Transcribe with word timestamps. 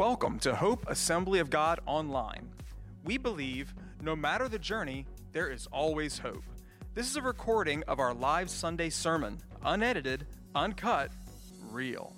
Welcome 0.00 0.38
to 0.38 0.54
Hope 0.54 0.86
Assembly 0.88 1.40
of 1.40 1.50
God 1.50 1.78
Online. 1.84 2.48
We 3.04 3.18
believe 3.18 3.74
no 4.00 4.16
matter 4.16 4.48
the 4.48 4.58
journey, 4.58 5.04
there 5.32 5.50
is 5.50 5.66
always 5.70 6.18
hope. 6.18 6.42
This 6.94 7.06
is 7.06 7.16
a 7.16 7.20
recording 7.20 7.84
of 7.86 8.00
our 8.00 8.14
live 8.14 8.48
Sunday 8.48 8.88
sermon, 8.88 9.36
unedited, 9.62 10.24
uncut, 10.54 11.10
real. 11.70 12.14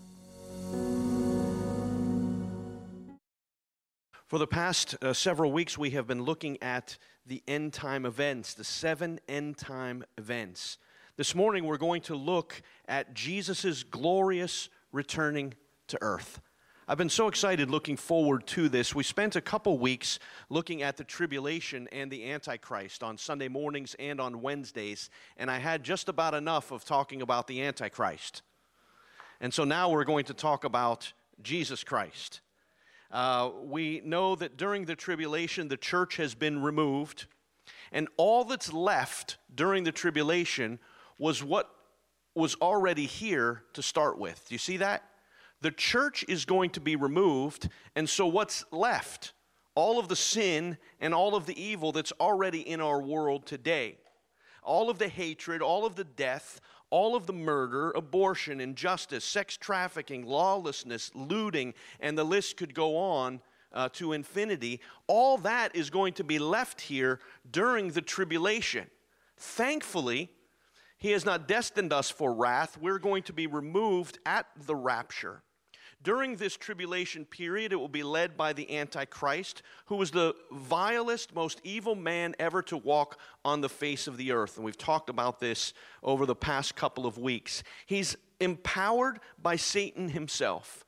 For 4.29 4.39
the 4.39 4.47
past 4.47 4.95
uh, 5.03 5.13
several 5.13 5.51
weeks, 5.51 5.77
we 5.77 5.91
have 5.91 6.07
been 6.07 6.23
looking 6.23 6.63
at 6.63 6.97
the 7.27 7.43
end 7.49 7.73
time 7.73 8.07
events, 8.07 8.55
the 8.55 8.63
seven 8.63 9.19
end 9.29 9.59
time 9.59 10.05
events. 10.17 10.79
This 11.17 11.35
morning, 11.35 11.65
we're 11.65 11.79
going 11.79 12.03
to 12.03 12.15
look 12.15 12.63
at 12.87 13.13
Jesus' 13.13 13.83
glorious 13.83 14.69
returning 14.93 15.55
to 15.89 15.99
earth. 16.01 16.41
I've 16.89 16.99
been 16.99 17.09
so 17.09 17.29
excited 17.29 17.71
looking 17.71 17.97
forward 17.97 18.45
to 18.49 18.69
this. 18.69 18.93
We 18.93 19.05
spent 19.05 19.37
a 19.37 19.41
couple 19.41 19.79
weeks 19.79 20.19
looking 20.51 20.83
at 20.83 20.97
the 20.97 21.05
tribulation 21.05 21.89
and 21.93 22.11
the 22.11 22.33
Antichrist 22.33 23.05
on 23.05 23.17
Sunday 23.17 23.47
mornings 23.47 23.95
and 24.01 24.21
on 24.21 24.43
Wednesdays, 24.43 25.09
and 25.37 25.49
I 25.49 25.59
had 25.59 25.85
just 25.85 26.09
about 26.09 26.35
enough 26.35 26.73
of 26.73 26.85
talking 26.85 27.23
about 27.23 27.47
the 27.47 27.63
Antichrist. 27.63 28.43
And 29.41 29.55
so 29.55 29.63
now 29.63 29.91
we're 29.91 30.03
going 30.03 30.25
to 30.25 30.35
talk 30.35 30.65
about 30.65 31.13
Jesus 31.41 31.85
Christ. 31.85 32.41
Uh, 33.13 33.51
we 33.63 34.03
know 34.05 34.35
that 34.35 34.57
during 34.57 34.85
the 34.85 34.97
tribulation, 34.97 35.69
the 35.69 35.77
church 35.77 36.17
has 36.17 36.35
been 36.35 36.63
removed, 36.63 37.27
and 37.93 38.09
all 38.17 38.43
that's 38.43 38.73
left 38.73 39.37
during 39.55 39.85
the 39.85 39.93
tribulation 39.93 40.81
was 41.17 41.45
what 41.45 41.71
was 42.35 42.57
already 42.57 43.07
here 43.07 43.63
to 43.75 43.83
start 43.83 44.19
with. 44.19 44.49
Do 44.49 44.55
you 44.57 44.59
see 44.59 44.79
that? 44.79 45.05
The 45.63 45.71
church 45.71 46.25
is 46.27 46.45
going 46.45 46.71
to 46.71 46.81
be 46.81 46.97
removed, 46.97 47.69
and 47.95 48.09
so 48.09 48.27
what's 48.27 48.65
left? 48.73 49.33
All 49.77 50.01
of 50.01 50.09
the 50.09 50.17
sin 50.17 50.77
and 51.01 51.15
all 51.15 51.37
of 51.37 51.47
the 51.47 51.61
evil 51.61 51.93
that's 51.93 52.13
already 52.21 52.61
in 52.69 52.81
our 52.81 53.01
world 53.01 53.47
today. 53.47 53.99
All 54.65 54.91
of 54.91 54.99
the 54.99 55.09
hatred, 55.09 55.63
all 55.63 55.87
of 55.87 55.95
the 55.95 56.05
death, 56.05 56.61
all 56.91 57.15
of 57.15 57.27
the 57.27 57.33
murder, 57.33 57.93
abortion, 57.93 58.61
injustice, 58.61 59.25
sex 59.25 59.57
trafficking, 59.57 60.27
lawlessness, 60.27 61.13
looting, 61.15 61.75
and 62.01 62.19
the 62.19 62.25
list 62.25 62.57
could 62.57 62.75
go 62.75 62.97
on 62.97 63.41
uh, 63.73 63.89
to 63.93 64.13
infinity. 64.13 64.81
All 65.07 65.39
that 65.39 65.77
is 65.77 65.91
going 65.91 66.15
to 66.15 66.25
be 66.25 66.41
left 66.41 66.81
here 66.81 67.21
during 67.49 67.93
the 67.93 68.03
tribulation. 68.03 68.89
Thankfully, 69.37 70.29
He 70.99 71.13
has 71.13 71.25
not 71.25 71.47
destined 71.47 71.93
us 71.93 72.11
for 72.11 72.35
wrath. 72.35 72.77
We're 72.79 72.99
going 72.99 73.23
to 73.25 73.33
be 73.33 73.47
removed 73.47 74.19
at 74.27 74.47
the 74.67 74.75
rapture. 74.75 75.45
During 76.03 76.37
this 76.37 76.57
tribulation 76.57 77.25
period, 77.25 77.73
it 77.73 77.77
will 77.77 77.89
be 77.89 78.03
led 78.03 78.37
by 78.37 78.53
the 78.53 78.77
Antichrist, 78.77 79.63
who 79.87 79.97
was 79.97 80.11
the 80.11 80.35
vilest, 80.51 81.35
most 81.35 81.61
evil 81.63 81.95
man 81.95 82.35
ever 82.41 82.61
to 82.63 82.77
walk 82.77 83.19
on 83.45 83.61
the 83.61 83.69
face 83.69 84.09
of 84.09 84.17
the 84.17 84.33
earth. 84.33 84.57
And 84.57 84.65
we've 84.65 84.79
talked 84.79 85.09
about 85.09 85.39
this 85.39 85.75
over 86.03 86.27
the 86.27 86.35
past 86.35 86.75
couple 86.75 87.07
of 87.07 87.19
weeks. 87.19 87.63
He's 87.87 88.17
empowered 88.41 89.21
by 89.41 89.57
Satan 89.57 90.09
himself. 90.09 90.85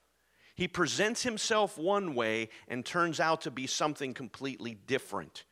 He 0.57 0.67
presents 0.67 1.23
himself 1.23 1.79
one 1.79 2.15
way 2.15 2.49
and 2.67 2.85
turns 2.85 3.21
out 3.21 3.43
to 3.43 3.51
be 3.51 3.67
something 3.67 4.15
completely 4.15 4.75
different. 4.75 5.45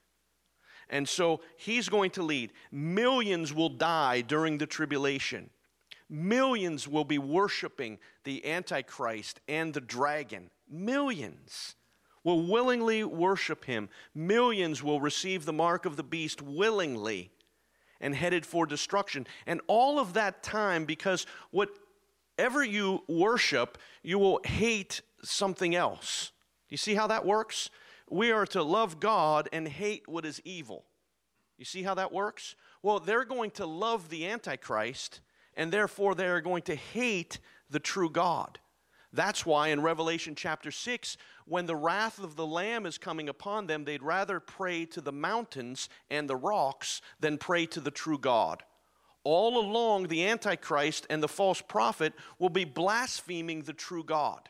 And 0.89 1.09
so 1.09 1.41
he's 1.57 1.89
going 1.89 2.11
to 2.13 2.23
lead. 2.23 2.53
Millions 2.71 3.53
will 3.55 3.69
die 3.69 4.21
during 4.21 4.59
the 4.59 4.67
tribulation. 4.67 5.51
Millions 6.13 6.87
will 6.87 7.07
be 7.07 7.17
worshiping 7.17 7.99
the 8.25 8.45
Antichrist 8.47 9.41
and 9.49 9.73
the 9.73 9.81
dragon. 9.81 10.51
Millions 10.69 11.75
will 12.23 12.47
willingly 12.47 13.03
worship 13.03 13.65
him. 13.65 13.89
Millions 14.15 14.83
will 14.83 15.01
receive 15.01 15.47
the 15.47 15.55
mark 15.55 15.87
of 15.87 15.97
the 15.97 16.03
beast 16.03 16.43
willingly 16.43 17.31
and 17.99 18.15
headed 18.15 18.45
for 18.45 18.67
destruction. 18.67 19.27
And 19.47 19.63
all 19.69 19.99
of 19.99 20.13
that 20.13 20.43
time, 20.43 20.85
because 20.85 21.25
whatever 21.51 22.63
you 22.63 23.05
worship, 23.09 23.79
you 24.03 24.19
will 24.19 24.41
hate 24.45 25.01
something 25.25 25.75
else. 25.75 26.33
You 26.69 26.77
see 26.77 26.95
how 26.95 27.07
that 27.07 27.25
works? 27.25 27.71
We 28.11 28.33
are 28.33 28.45
to 28.49 28.63
love 28.63 29.01
God 29.01 29.49
and 29.51 29.67
hate 29.67 30.07
what 30.07 30.27
is 30.27 30.43
evil. 30.45 30.85
You 31.57 31.65
see 31.65 31.85
how 31.85 31.95
that 31.95 32.13
works? 32.13 32.55
Well, 32.83 33.01
they're 33.01 33.25
going 33.25 33.53
to 33.53 33.65
love 33.65 34.11
the 34.11 34.29
Antichrist 34.29 35.23
and 35.57 35.73
therefore 35.73 36.15
they 36.15 36.27
are 36.27 36.41
going 36.41 36.63
to 36.63 36.75
hate 36.75 37.39
the 37.71 37.81
true 37.81 38.11
God. 38.11 38.59
That's 39.13 39.45
why 39.45 39.69
in 39.69 39.83
Revelation 39.83 40.35
chapter 40.35 40.71
6, 40.71 41.19
when 41.47 41.67
the 41.67 41.77
wrath 41.77 42.19
of 42.19 42.37
the 42.37 42.47
Lamb 42.47 42.87
is 42.87 42.97
coming 42.97 43.29
upon 43.29 43.67
them, 43.67 43.85
they'd 43.85 44.03
rather 44.03 44.41
pray 44.41 44.87
to 44.87 45.01
the 45.03 45.13
mountains 45.13 45.89
and 46.11 46.29
the 46.29 46.37
rocks 46.37 47.03
than 47.21 47.37
pray 47.37 47.67
to 47.67 47.81
the 47.81 47.91
true 47.91 48.19
God. 48.19 48.63
All 49.25 49.59
along, 49.59 50.09
the 50.09 50.27
Antichrist 50.27 51.07
and 51.11 51.23
the 51.23 51.29
false 51.29 51.61
prophet 51.61 52.15
will 52.39 52.49
be 52.49 52.65
blaspheming 52.65 53.63
the 53.63 53.75
true 53.75 54.03
God. 54.03 54.49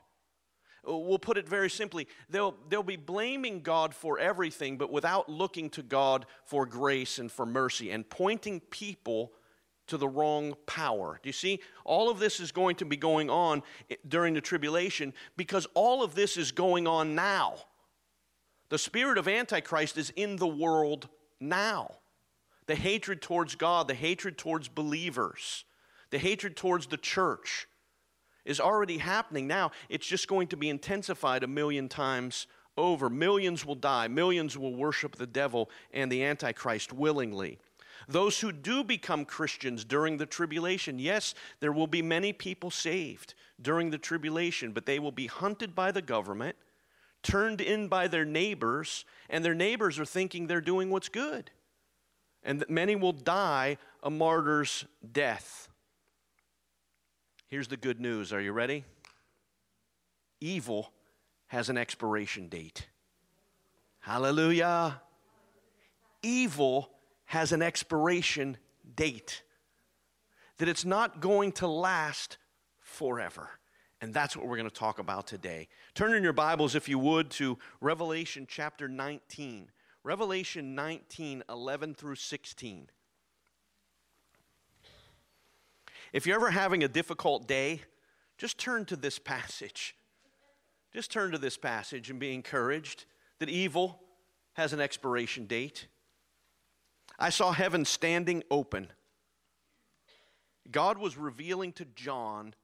Uh, 0.88 0.96
we'll 0.96 1.18
put 1.18 1.36
it 1.36 1.48
very 1.48 1.70
simply 1.70 2.08
they'll, 2.28 2.56
they'll 2.68 2.82
be 2.82 2.96
blaming 2.96 3.62
God 3.62 3.94
for 3.94 4.18
everything, 4.18 4.78
but 4.78 4.90
without 4.90 5.28
looking 5.28 5.70
to 5.70 5.82
God 5.82 6.26
for 6.44 6.66
grace 6.66 7.18
and 7.18 7.30
for 7.30 7.46
mercy 7.46 7.90
and 7.90 8.08
pointing 8.08 8.60
people 8.60 9.32
to 9.88 9.96
the 9.96 10.08
wrong 10.08 10.54
power. 10.66 11.18
Do 11.22 11.28
you 11.28 11.32
see? 11.32 11.60
All 11.84 12.10
of 12.10 12.18
this 12.18 12.40
is 12.40 12.52
going 12.52 12.76
to 12.76 12.84
be 12.84 12.96
going 12.96 13.30
on 13.30 13.62
during 14.08 14.34
the 14.34 14.40
tribulation 14.40 15.12
because 15.36 15.66
all 15.74 16.02
of 16.02 16.14
this 16.14 16.36
is 16.36 16.52
going 16.52 16.86
on 16.86 17.14
now. 17.14 17.54
The 18.68 18.78
spirit 18.78 19.18
of 19.18 19.28
Antichrist 19.28 19.98
is 19.98 20.10
in 20.10 20.36
the 20.36 20.46
world 20.46 21.08
now. 21.40 21.96
The 22.66 22.74
hatred 22.74 23.20
towards 23.20 23.54
God, 23.54 23.88
the 23.88 23.94
hatred 23.94 24.38
towards 24.38 24.68
believers, 24.68 25.64
the 26.10 26.18
hatred 26.18 26.56
towards 26.56 26.86
the 26.86 26.96
church 26.96 27.66
is 28.44 28.60
already 28.60 28.98
happening 28.98 29.46
now. 29.46 29.72
It's 29.88 30.06
just 30.06 30.28
going 30.28 30.48
to 30.48 30.56
be 30.56 30.68
intensified 30.68 31.42
a 31.42 31.48
million 31.48 31.88
times 31.88 32.46
over. 32.76 33.10
Millions 33.10 33.66
will 33.66 33.74
die, 33.74 34.08
millions 34.08 34.56
will 34.56 34.74
worship 34.74 35.16
the 35.16 35.26
devil 35.26 35.70
and 35.92 36.10
the 36.10 36.24
Antichrist 36.24 36.92
willingly. 36.92 37.58
Those 38.08 38.40
who 38.40 38.52
do 38.52 38.84
become 38.84 39.24
Christians 39.24 39.84
during 39.84 40.16
the 40.16 40.26
tribulation, 40.26 40.98
yes, 40.98 41.34
there 41.60 41.72
will 41.72 41.86
be 41.86 42.02
many 42.02 42.32
people 42.32 42.70
saved 42.70 43.34
during 43.60 43.90
the 43.90 43.98
tribulation, 43.98 44.72
but 44.72 44.86
they 44.86 44.98
will 44.98 45.12
be 45.12 45.26
hunted 45.26 45.74
by 45.74 45.92
the 45.92 46.02
government, 46.02 46.56
turned 47.22 47.60
in 47.60 47.88
by 47.88 48.08
their 48.08 48.24
neighbors, 48.24 49.04
and 49.30 49.44
their 49.44 49.54
neighbors 49.54 49.98
are 49.98 50.04
thinking 50.04 50.46
they're 50.46 50.60
doing 50.60 50.90
what's 50.90 51.08
good. 51.08 51.50
And 52.42 52.60
that 52.60 52.70
many 52.70 52.96
will 52.96 53.12
die 53.12 53.78
a 54.02 54.10
martyr's 54.10 54.84
death. 55.12 55.68
Here's 57.46 57.68
the 57.68 57.76
good 57.76 58.00
news. 58.00 58.32
Are 58.32 58.40
you 58.40 58.52
ready? 58.52 58.84
Evil 60.40 60.90
has 61.46 61.68
an 61.68 61.78
expiration 61.78 62.48
date. 62.48 62.88
Hallelujah. 64.00 65.00
Evil 66.22 66.90
has 67.32 67.50
an 67.50 67.62
expiration 67.62 68.58
date, 68.94 69.42
that 70.58 70.68
it's 70.68 70.84
not 70.84 71.22
going 71.22 71.50
to 71.50 71.66
last 71.66 72.36
forever. 72.78 73.48
And 74.02 74.12
that's 74.12 74.36
what 74.36 74.46
we're 74.46 74.58
going 74.58 74.68
to 74.68 74.74
talk 74.74 74.98
about 74.98 75.28
today. 75.28 75.68
Turn 75.94 76.12
in 76.12 76.22
your 76.22 76.34
Bibles, 76.34 76.74
if 76.74 76.90
you 76.90 76.98
would, 76.98 77.30
to 77.30 77.56
Revelation 77.80 78.46
chapter 78.46 78.86
19. 78.86 79.70
Revelation 80.04 80.74
19, 80.74 81.42
11 81.48 81.94
through 81.94 82.16
16. 82.16 82.90
If 86.12 86.26
you're 86.26 86.36
ever 86.36 86.50
having 86.50 86.84
a 86.84 86.88
difficult 86.88 87.48
day, 87.48 87.80
just 88.36 88.58
turn 88.58 88.84
to 88.84 88.96
this 88.96 89.18
passage. 89.18 89.96
Just 90.92 91.10
turn 91.10 91.32
to 91.32 91.38
this 91.38 91.56
passage 91.56 92.10
and 92.10 92.20
be 92.20 92.34
encouraged 92.34 93.06
that 93.38 93.48
evil 93.48 94.02
has 94.52 94.74
an 94.74 94.82
expiration 94.82 95.46
date. 95.46 95.86
I 97.18 97.30
saw 97.30 97.52
heaven 97.52 97.84
standing 97.84 98.42
open. 98.50 98.88
God 100.70 100.98
was 100.98 101.16
revealing 101.16 101.72
to 101.74 101.84
John 101.84 102.54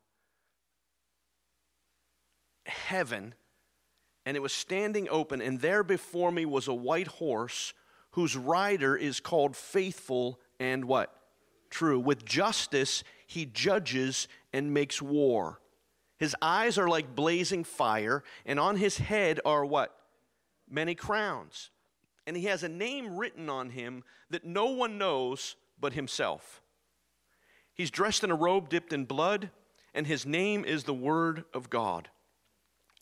heaven, 2.67 3.35
and 4.25 4.37
it 4.37 4.41
was 4.41 4.53
standing 4.53 5.09
open, 5.11 5.41
and 5.41 5.61
there 5.61 5.83
before 5.83 6.31
me 6.31 6.45
was 6.45 6.69
a 6.69 6.75
white 6.75 7.09
horse 7.09 7.75
whose 8.13 8.37
rider 8.37 8.97
is 8.97 9.21
called 9.21 9.57
faithful 9.57 10.41
and 10.59 10.85
what? 10.85 11.15
True. 11.71 12.01
With 12.01 12.25
justice, 12.25 13.05
he 13.27 13.45
judges 13.45 14.29
and 14.53 14.73
makes 14.73 15.03
war. 15.03 15.61
His 16.19 16.35
eyes 16.43 16.79
are 16.79 16.89
like 16.89 17.15
blazing 17.15 17.65
fire, 17.65 18.25
and 18.45 18.59
on 18.59 18.77
his 18.77 18.99
head 18.99 19.41
are 19.45 19.65
what? 19.65 19.95
Many 20.69 20.95
crowns 20.95 21.71
and 22.29 22.37
he 22.37 22.45
has 22.45 22.63
a 22.63 22.69
name 22.69 23.17
written 23.17 23.49
on 23.49 23.71
him 23.71 24.05
that 24.29 24.45
no 24.45 24.67
one 24.67 24.99
knows 24.99 25.57
but 25.81 25.95
himself. 25.95 26.61
He's 27.73 27.91
dressed 27.91 28.23
in 28.23 28.31
a 28.31 28.35
robe 28.35 28.69
dipped 28.69 28.93
in 28.93 29.07
blood, 29.07 29.51
and 29.95 30.07
his 30.07 30.27
name 30.27 30.63
is 30.63 30.85
the 30.85 30.93
Word 30.93 31.45
of 31.55 31.71
God. 31.71 32.11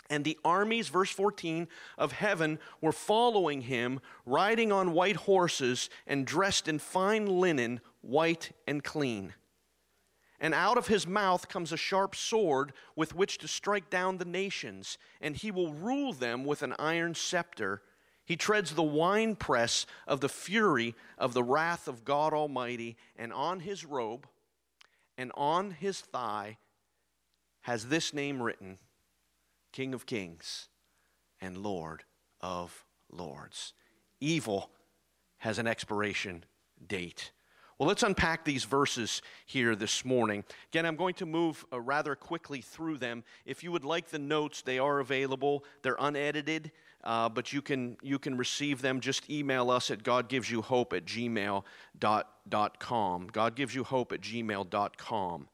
And 0.08 0.23
the 0.23 0.38
armies, 0.44 0.90
verse 0.90 1.11
14, 1.11 1.67
of 1.99 2.12
heaven 2.12 2.61
were 2.81 2.93
following 2.93 3.62
him, 3.62 3.99
riding 4.25 4.70
on 4.70 4.93
white 4.93 5.17
horses 5.17 5.90
and 6.06 6.25
dressed 6.25 6.69
in 6.69 6.78
fine 6.78 7.26
linen, 7.26 7.81
white 8.02 8.52
and 8.69 8.84
clean. 8.84 9.34
And 10.38 10.55
out 10.55 10.78
of 10.78 10.87
his 10.87 11.05
mouth 11.05 11.49
comes 11.49 11.73
a 11.73 11.76
sharp 11.76 12.14
sword 12.14 12.73
with 12.94 13.12
which 13.12 13.38
to 13.38 13.49
strike 13.49 13.90
down 13.90 14.19
the 14.19 14.25
nations, 14.25 14.99
and 15.20 15.34
he 15.34 15.50
will 15.50 15.73
rule 15.73 16.12
them 16.12 16.44
with 16.44 16.62
an 16.62 16.75
iron 16.78 17.17
scepter. 17.17 17.82
He 18.26 18.37
treads 18.37 18.75
the 18.75 18.82
winepress 18.82 19.87
of 20.06 20.20
the 20.20 20.28
fury 20.28 20.94
of 21.17 21.32
the 21.32 21.44
wrath 21.44 21.88
of 21.88 22.05
God 22.05 22.34
Almighty, 22.34 22.96
and 23.17 23.32
on 23.32 23.61
his 23.61 23.84
robe 23.84 24.26
and 25.17 25.32
on 25.34 25.70
his 25.70 26.00
thigh 26.00 26.58
has 27.62 27.87
this 27.87 28.12
name 28.12 28.43
written 28.43 28.78
King 29.73 29.94
of 29.94 30.06
Kings 30.06 30.69
and 31.40 31.56
Lord 31.58 32.05
of 32.40 32.84
Lords. 33.11 33.73
Evil 34.20 34.70
has 35.38 35.58
an 35.58 35.67
expiration 35.67 36.44
date. 36.87 37.31
Well, 37.78 37.88
let's 37.88 38.02
unpack 38.02 38.44
these 38.44 38.64
verses 38.64 39.20
here 39.44 39.76
this 39.76 40.02
morning. 40.02 40.44
Again, 40.73 40.87
I'm 40.87 40.96
going 40.96 41.14
to 41.14 41.26
move 41.26 41.64
uh, 41.70 41.78
rather 41.81 42.14
quickly 42.14 42.62
through 42.62 42.96
them. 42.96 43.23
If 43.44 43.62
you 43.62 43.70
would 43.70 43.84
like 43.84 44.08
the 44.08 44.19
notes, 44.19 44.62
they 44.62 44.78
are 44.78 44.99
available. 44.99 45.62
They're 45.82 45.96
unedited, 45.99 46.73
uh, 47.04 47.28
but 47.28 47.52
you 47.52 47.62
can, 47.62 47.96
you 48.02 48.19
can 48.19 48.37
receive 48.37 48.82
them. 48.82 49.00
Just 49.00 49.31
email 49.31 49.70
us 49.70 49.90
at 49.90 50.02
godgivesyouhope 50.02 50.93
at 50.93 51.04
gmail.com. 51.04 51.66
God 53.32 53.56
gives 53.56 53.75
you 53.75 53.84
hope 53.84 54.12
at 54.12 54.20
gmail.com. 54.20 55.48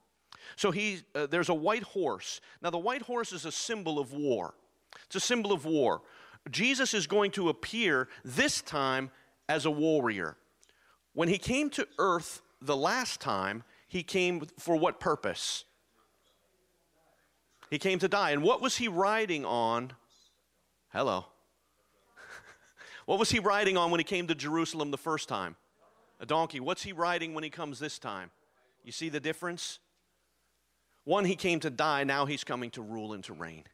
So 0.57 0.71
he, 0.71 1.03
uh, 1.15 1.27
there's 1.27 1.49
a 1.49 1.55
white 1.55 1.83
horse. 1.83 2.41
Now, 2.63 2.71
the 2.71 2.79
white 2.79 3.03
horse 3.03 3.33
is 3.33 3.45
a 3.45 3.53
symbol 3.53 3.99
of 3.99 4.13
war. 4.13 4.55
It's 5.07 5.17
a 5.17 5.21
symbol 5.21 5.53
of 5.53 5.65
war. 5.65 6.03
Jesus 6.51 6.95
is 6.95 7.07
going 7.07 7.31
to 7.33 7.49
appear 7.49 8.09
this 8.25 8.61
time 8.63 9.11
as 9.49 9.65
a 9.65 9.71
warrior. 9.71 10.37
When 11.15 11.29
he 11.29 11.39
came 11.39 11.71
to 11.71 11.87
earth 11.99 12.43
the 12.61 12.77
last 12.77 13.21
time, 13.21 13.65
he 13.87 14.03
came 14.03 14.47
for 14.59 14.77
what 14.77 14.99
purpose? 14.99 15.65
He 17.71 17.79
came 17.79 17.99
to 18.01 18.09
die. 18.09 18.31
And 18.31 18.43
what 18.43 18.61
was 18.61 18.77
he 18.77 18.89
riding 18.89 19.45
on? 19.45 19.93
Hello. 20.93 21.27
What 23.07 23.19
was 23.19 23.31
he 23.31 23.39
riding 23.39 23.77
on 23.77 23.91
when 23.91 24.01
he 24.01 24.05
came 24.05 24.27
to 24.29 24.35
Jerusalem 24.35 24.91
the 24.91 24.99
first 24.99 25.29
time? 25.29 25.57
A 26.21 26.27
donkey. 26.27 26.61
What's 26.61 26.83
he 26.83 26.93
riding 26.93 27.35
when 27.35 27.45
he 27.45 27.51
comes 27.51 27.79
this 27.79 27.99
time? 27.99 28.31
You 28.85 28.93
see 28.93 29.09
the 29.09 29.21
difference? 29.21 29.79
One, 31.05 31.25
he 31.25 31.35
came 31.35 31.61
to 31.61 31.71
die, 31.71 32.05
now 32.05 32.27
he's 32.27 32.45
coming 32.45 32.71
to 32.71 32.83
rule 32.83 33.13
and 33.13 33.25
to 33.25 33.33
reign. 33.33 33.65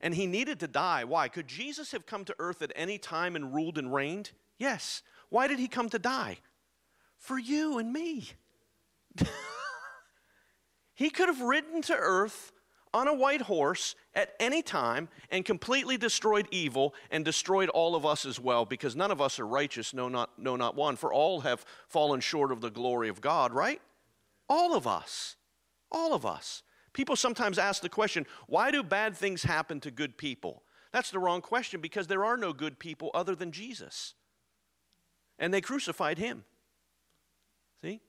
And 0.00 0.14
he 0.14 0.26
needed 0.26 0.60
to 0.60 0.68
die. 0.68 1.04
Why? 1.04 1.28
Could 1.28 1.46
Jesus 1.46 1.92
have 1.92 2.06
come 2.06 2.24
to 2.24 2.34
earth 2.38 2.62
at 2.62 2.72
any 2.74 2.98
time 2.98 3.36
and 3.36 3.54
ruled 3.54 3.78
and 3.78 3.92
reigned? 3.92 4.30
Yes. 4.58 5.02
Why 5.28 5.46
did 5.46 5.58
he 5.58 5.68
come 5.68 5.88
to 5.90 5.98
die? 5.98 6.38
For 7.18 7.38
you 7.38 7.78
and 7.78 7.92
me. 7.92 8.30
he 10.94 11.10
could 11.10 11.28
have 11.28 11.40
ridden 11.40 11.82
to 11.82 11.96
earth 11.96 12.52
on 12.96 13.08
a 13.08 13.14
white 13.14 13.42
horse 13.42 13.94
at 14.14 14.34
any 14.40 14.62
time 14.62 15.06
and 15.30 15.44
completely 15.44 15.98
destroyed 15.98 16.48
evil 16.50 16.94
and 17.10 17.26
destroyed 17.26 17.68
all 17.68 17.94
of 17.94 18.06
us 18.06 18.24
as 18.24 18.40
well 18.40 18.64
because 18.64 18.96
none 18.96 19.10
of 19.10 19.20
us 19.20 19.38
are 19.38 19.46
righteous 19.46 19.92
no 19.92 20.08
not 20.08 20.30
no 20.38 20.56
not 20.56 20.74
one. 20.74 20.96
For 20.96 21.12
all 21.12 21.40
have 21.40 21.62
fallen 21.88 22.20
short 22.20 22.50
of 22.50 22.62
the 22.62 22.70
glory 22.70 23.10
of 23.10 23.20
God 23.20 23.52
right? 23.52 23.82
All 24.48 24.74
of 24.74 24.86
us. 24.86 25.36
All 25.92 26.14
of 26.14 26.24
us. 26.24 26.62
People 26.94 27.16
sometimes 27.16 27.58
ask 27.58 27.82
the 27.82 27.90
question 27.90 28.24
why 28.46 28.70
do 28.70 28.82
bad 28.82 29.14
things 29.14 29.42
happen 29.42 29.78
to 29.80 29.90
good 29.90 30.16
people? 30.16 30.62
That's 30.90 31.10
the 31.10 31.18
wrong 31.18 31.42
question 31.42 31.82
because 31.82 32.06
there 32.06 32.24
are 32.24 32.38
no 32.38 32.54
good 32.54 32.78
people 32.78 33.10
other 33.12 33.34
than 33.34 33.52
Jesus. 33.52 34.14
And 35.38 35.52
they 35.52 35.60
crucified 35.60 36.16
him. 36.16 36.44
See? 37.82 38.00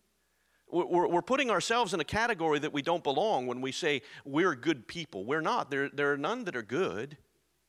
We're, 0.69 1.07
we're, 1.07 1.21
putting 1.21 1.49
ourselves 1.49 1.93
in 1.93 1.99
a 1.99 2.05
category 2.05 2.59
that 2.59 2.73
we 2.73 2.81
don't 2.81 3.03
belong 3.03 3.47
when 3.47 3.61
we 3.61 3.71
say 3.71 4.01
we're 4.25 4.55
good 4.55 4.87
people. 4.87 5.23
We're 5.23 5.41
not. 5.41 5.71
There, 5.71 5.89
there 5.89 6.11
are 6.11 6.17
none 6.17 6.43
that 6.43 6.55
are 6.55 6.61
good 6.61 7.17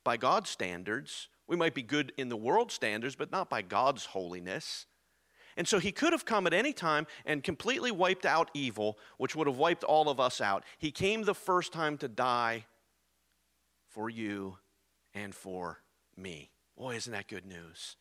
by 0.05 0.17
God's 0.17 0.51
standards. 0.51 1.29
We 1.47 1.57
might 1.57 1.75
be 1.75 1.83
good 1.83 2.13
in 2.17 2.29
the 2.29 2.37
world 2.37 2.73
standards, 2.73 3.15
but 3.15 3.31
not 3.31 3.49
by 3.49 3.63
God's 3.63 4.07
holiness. 4.07 4.87
And 5.57 5.67
so 5.67 5.79
he 5.79 5.93
could 5.93 6.13
have 6.13 6.25
come 6.25 6.47
at 6.47 6.53
any 6.53 6.73
time 6.73 7.07
and 7.25 7.43
completely 7.43 7.91
wiped 7.91 8.27
out 8.27 8.51
evil, 8.53 8.99
which 9.17 9.37
would 9.37 9.47
have 9.47 9.57
wiped 9.57 9.85
all 9.85 10.09
of 10.09 10.19
us 10.19 10.41
out. 10.41 10.65
He 10.79 10.91
came 10.91 11.23
the 11.23 11.35
first 11.35 11.73
time 11.73 11.99
to 11.99 12.09
die 12.09 12.67
for 13.89 14.11
you 14.11 14.59
and 15.15 15.35
for 15.35 15.79
me. 16.17 16.51
Boy, 16.77 16.97
isn't 16.97 17.13
that 17.13 17.29
good 17.29 17.47
news? 17.47 17.97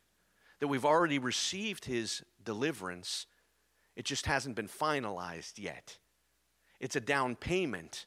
that 0.59 0.67
we've 0.67 0.85
already 0.85 1.19
received 1.19 1.85
his 1.85 2.23
deliverance. 2.44 3.27
It 3.97 4.05
just 4.05 4.27
hasn't 4.27 4.55
been 4.55 4.67
finalized 4.67 5.53
yet. 5.57 5.97
It's 6.79 6.95
a 6.95 7.01
down 7.01 7.35
payment, 7.35 8.05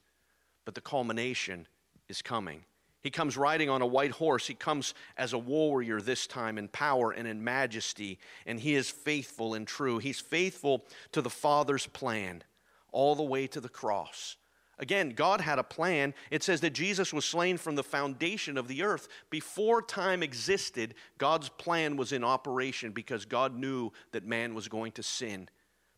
but 0.64 0.76
the 0.76 0.80
culmination 0.80 1.66
is 2.08 2.22
coming. 2.22 2.64
He 3.02 3.10
comes 3.10 3.36
riding 3.36 3.68
on 3.68 3.82
a 3.82 3.86
white 3.86 4.12
horse. 4.12 4.46
He 4.46 4.54
comes 4.54 4.94
as 5.16 5.32
a 5.32 5.38
warrior 5.38 6.00
this 6.00 6.28
time 6.28 6.58
in 6.58 6.68
power 6.68 7.10
and 7.10 7.26
in 7.26 7.42
majesty, 7.42 8.20
and 8.46 8.60
he 8.60 8.76
is 8.76 8.88
faithful 8.88 9.54
and 9.54 9.66
true. 9.66 9.98
He's 9.98 10.20
faithful 10.20 10.84
to 11.10 11.20
the 11.20 11.28
Father's 11.28 11.88
plan 11.88 12.44
all 12.92 13.16
the 13.16 13.24
way 13.24 13.48
to 13.48 13.60
the 13.60 13.68
cross. 13.68 14.36
Again, 14.78 15.10
God 15.10 15.40
had 15.40 15.58
a 15.58 15.64
plan. 15.64 16.14
It 16.30 16.44
says 16.44 16.60
that 16.60 16.70
Jesus 16.70 17.12
was 17.12 17.24
slain 17.24 17.58
from 17.58 17.74
the 17.74 17.82
foundation 17.82 18.56
of 18.56 18.68
the 18.68 18.84
earth. 18.84 19.08
Before 19.28 19.82
time 19.82 20.22
existed, 20.22 20.94
God's 21.18 21.48
plan 21.48 21.96
was 21.96 22.12
in 22.12 22.22
operation 22.22 22.92
because 22.92 23.24
God 23.24 23.56
knew 23.56 23.90
that 24.12 24.24
man 24.24 24.54
was 24.54 24.68
going 24.68 24.92
to 24.92 25.02
sin. 25.02 25.48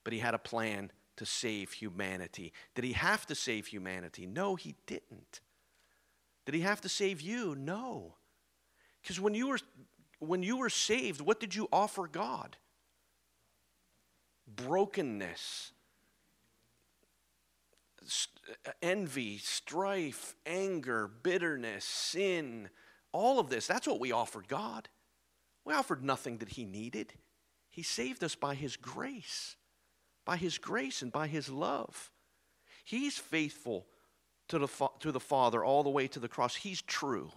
But 0.04 0.12
he 0.12 0.18
had 0.18 0.34
a 0.34 0.38
plan 0.38 0.90
to 1.16 1.26
save 1.26 1.72
humanity. 1.72 2.52
Did 2.74 2.84
he 2.84 2.92
have 2.92 3.26
to 3.26 3.34
save 3.34 3.66
humanity? 3.66 4.26
No, 4.26 4.56
he 4.56 4.74
didn't. 4.86 5.40
Did 6.44 6.54
he 6.54 6.62
have 6.62 6.80
to 6.80 6.88
save 6.88 7.20
you? 7.20 7.54
No. 7.54 8.14
Because 9.00 9.20
when 9.20 9.34
you 9.34 9.48
were 9.48 9.58
when 10.18 10.42
you 10.42 10.56
were 10.56 10.70
saved, 10.70 11.20
what 11.20 11.40
did 11.40 11.54
you 11.54 11.68
offer 11.72 12.06
God? 12.06 12.56
Brokenness 14.46 15.72
uh, 18.66 18.70
envy, 18.82 19.38
strife, 19.38 20.34
anger, 20.46 21.08
bitterness, 21.08 21.84
sin, 21.84 22.68
all 23.12 23.38
of 23.38 23.48
this. 23.48 23.66
That's 23.66 23.86
what 23.86 24.00
we 24.00 24.12
offered 24.12 24.48
God. 24.48 24.88
We 25.64 25.74
offered 25.74 26.02
nothing 26.02 26.38
that 26.38 26.50
He 26.50 26.64
needed. 26.64 27.12
He 27.70 27.82
saved 27.82 28.24
us 28.24 28.34
by 28.34 28.54
His 28.54 28.76
grace, 28.76 29.56
by 30.24 30.36
His 30.36 30.58
grace 30.58 31.02
and 31.02 31.12
by 31.12 31.26
His 31.26 31.48
love. 31.48 32.10
He's 32.84 33.18
faithful 33.18 33.86
to 34.48 34.58
the, 34.58 34.88
to 35.00 35.12
the 35.12 35.20
Father 35.20 35.64
all 35.64 35.82
the 35.82 35.90
way 35.90 36.06
to 36.08 36.20
the 36.20 36.28
cross. 36.28 36.54
He's 36.54 36.82
true. 36.82 37.30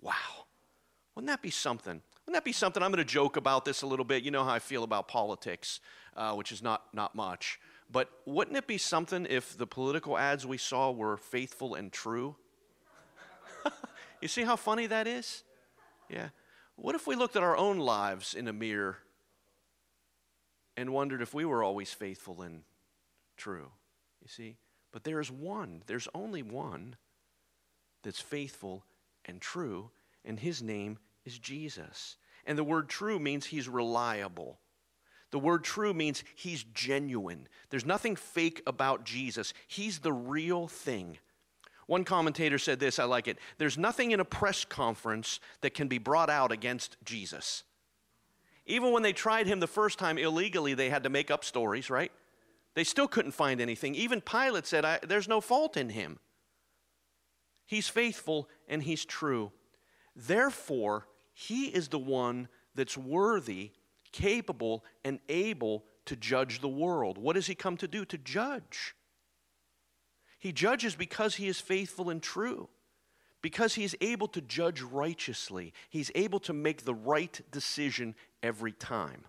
Wow. 0.00 0.46
Wouldn't 1.14 1.28
that 1.28 1.42
be 1.42 1.50
something? 1.50 2.00
Wouldn't 2.26 2.34
that 2.34 2.44
be 2.44 2.52
something? 2.52 2.82
I'm 2.82 2.90
going 2.90 3.04
to 3.04 3.10
joke 3.10 3.36
about 3.36 3.64
this 3.64 3.82
a 3.82 3.86
little 3.86 4.04
bit. 4.04 4.22
You 4.22 4.30
know 4.30 4.44
how 4.44 4.52
I 4.52 4.58
feel 4.58 4.84
about 4.84 5.08
politics, 5.08 5.80
uh, 6.16 6.32
which 6.34 6.52
is 6.52 6.62
not, 6.62 6.82
not 6.94 7.14
much. 7.14 7.60
But 7.90 8.08
wouldn't 8.24 8.56
it 8.56 8.66
be 8.66 8.78
something 8.78 9.26
if 9.28 9.58
the 9.58 9.66
political 9.66 10.16
ads 10.16 10.46
we 10.46 10.56
saw 10.56 10.90
were 10.92 11.16
faithful 11.16 11.74
and 11.74 11.92
true? 11.92 12.36
you 14.22 14.28
see 14.28 14.42
how 14.42 14.56
funny 14.56 14.86
that 14.86 15.06
is? 15.06 15.42
Yeah. 16.08 16.28
What 16.76 16.94
if 16.94 17.06
we 17.06 17.16
looked 17.16 17.36
at 17.36 17.42
our 17.42 17.56
own 17.56 17.78
lives 17.78 18.34
in 18.34 18.48
a 18.48 18.52
mirror 18.52 18.98
and 20.80 20.94
wondered 20.94 21.20
if 21.20 21.34
we 21.34 21.44
were 21.44 21.62
always 21.62 21.92
faithful 21.92 22.40
and 22.40 22.62
true? 23.36 23.70
You 24.22 24.28
see? 24.28 24.56
But 24.92 25.04
there's 25.04 25.30
one, 25.30 25.82
there's 25.86 26.08
only 26.14 26.42
one 26.42 26.96
that's 28.02 28.20
faithful 28.20 28.82
and 29.26 29.40
true, 29.40 29.90
and 30.24 30.40
his 30.40 30.62
name 30.62 30.98
is 31.26 31.38
Jesus. 31.38 32.16
And 32.46 32.56
the 32.56 32.64
word 32.64 32.88
true 32.88 33.18
means 33.18 33.46
he's 33.46 33.68
reliable. 33.68 34.58
The 35.30 35.38
word 35.38 35.62
true 35.62 35.92
means 35.92 36.24
he's 36.34 36.64
genuine. 36.74 37.46
There's 37.68 37.84
nothing 37.86 38.16
fake 38.16 38.62
about 38.66 39.04
Jesus. 39.04 39.52
He's 39.68 39.98
the 39.98 40.12
real 40.12 40.66
thing. 40.66 41.18
One 41.86 42.04
commentator 42.04 42.58
said 42.58 42.80
this, 42.80 42.98
I 42.98 43.04
like 43.04 43.28
it. 43.28 43.38
There's 43.58 43.76
nothing 43.76 44.12
in 44.12 44.20
a 44.20 44.24
press 44.24 44.64
conference 44.64 45.40
that 45.60 45.74
can 45.74 45.88
be 45.88 45.98
brought 45.98 46.30
out 46.30 46.52
against 46.52 46.96
Jesus. 47.04 47.64
Even 48.70 48.92
when 48.92 49.02
they 49.02 49.12
tried 49.12 49.46
him 49.46 49.58
the 49.60 49.66
first 49.66 49.98
time 49.98 50.16
illegally, 50.16 50.74
they 50.74 50.90
had 50.90 51.02
to 51.02 51.10
make 51.10 51.30
up 51.30 51.44
stories, 51.44 51.90
right? 51.90 52.12
They 52.74 52.84
still 52.84 53.08
couldn't 53.08 53.32
find 53.32 53.60
anything. 53.60 53.96
Even 53.96 54.20
Pilate 54.20 54.66
said, 54.66 54.84
There's 55.06 55.28
no 55.28 55.40
fault 55.40 55.76
in 55.76 55.90
him. 55.90 56.20
He's 57.66 57.88
faithful 57.88 58.48
and 58.68 58.82
he's 58.82 59.04
true. 59.04 59.52
Therefore, 60.14 61.08
he 61.32 61.66
is 61.66 61.88
the 61.88 61.98
one 61.98 62.48
that's 62.74 62.96
worthy 62.96 63.72
capable 64.12 64.84
and 65.04 65.18
able 65.28 65.84
to 66.06 66.16
judge 66.16 66.60
the 66.60 66.68
world. 66.68 67.18
What 67.18 67.34
does 67.34 67.46
he 67.46 67.54
come 67.54 67.76
to 67.78 67.88
do? 67.88 68.04
To 68.04 68.18
judge. 68.18 68.94
He 70.38 70.52
judges 70.52 70.94
because 70.94 71.36
he 71.36 71.48
is 71.48 71.60
faithful 71.60 72.08
and 72.08 72.22
true, 72.22 72.68
because 73.42 73.74
he's 73.74 73.94
able 74.00 74.28
to 74.28 74.40
judge 74.40 74.82
righteously. 74.82 75.72
He's 75.88 76.10
able 76.14 76.40
to 76.40 76.52
make 76.52 76.84
the 76.84 76.94
right 76.94 77.40
decision 77.50 78.14
every 78.42 78.72
time. 78.72 79.24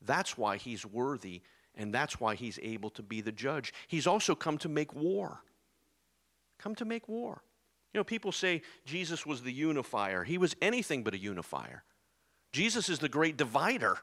That's 0.00 0.36
why 0.36 0.56
he's 0.56 0.84
worthy, 0.84 1.42
and 1.74 1.92
that's 1.92 2.20
why 2.20 2.34
he's 2.34 2.58
able 2.62 2.90
to 2.90 3.02
be 3.02 3.20
the 3.20 3.32
judge. 3.32 3.72
He's 3.88 4.06
also 4.06 4.34
come 4.34 4.58
to 4.58 4.68
make 4.68 4.94
war. 4.94 5.40
Come 6.58 6.74
to 6.76 6.84
make 6.84 7.08
war. 7.08 7.42
You 7.92 8.00
know, 8.00 8.04
people 8.04 8.32
say 8.32 8.62
Jesus 8.84 9.24
was 9.24 9.42
the 9.42 9.52
unifier. 9.52 10.24
He 10.24 10.38
was 10.38 10.56
anything 10.60 11.04
but 11.04 11.14
a 11.14 11.18
unifier. 11.18 11.84
Jesus 12.52 12.88
is 12.88 12.98
the 12.98 13.08
great 13.08 13.36
divider. 13.36 13.98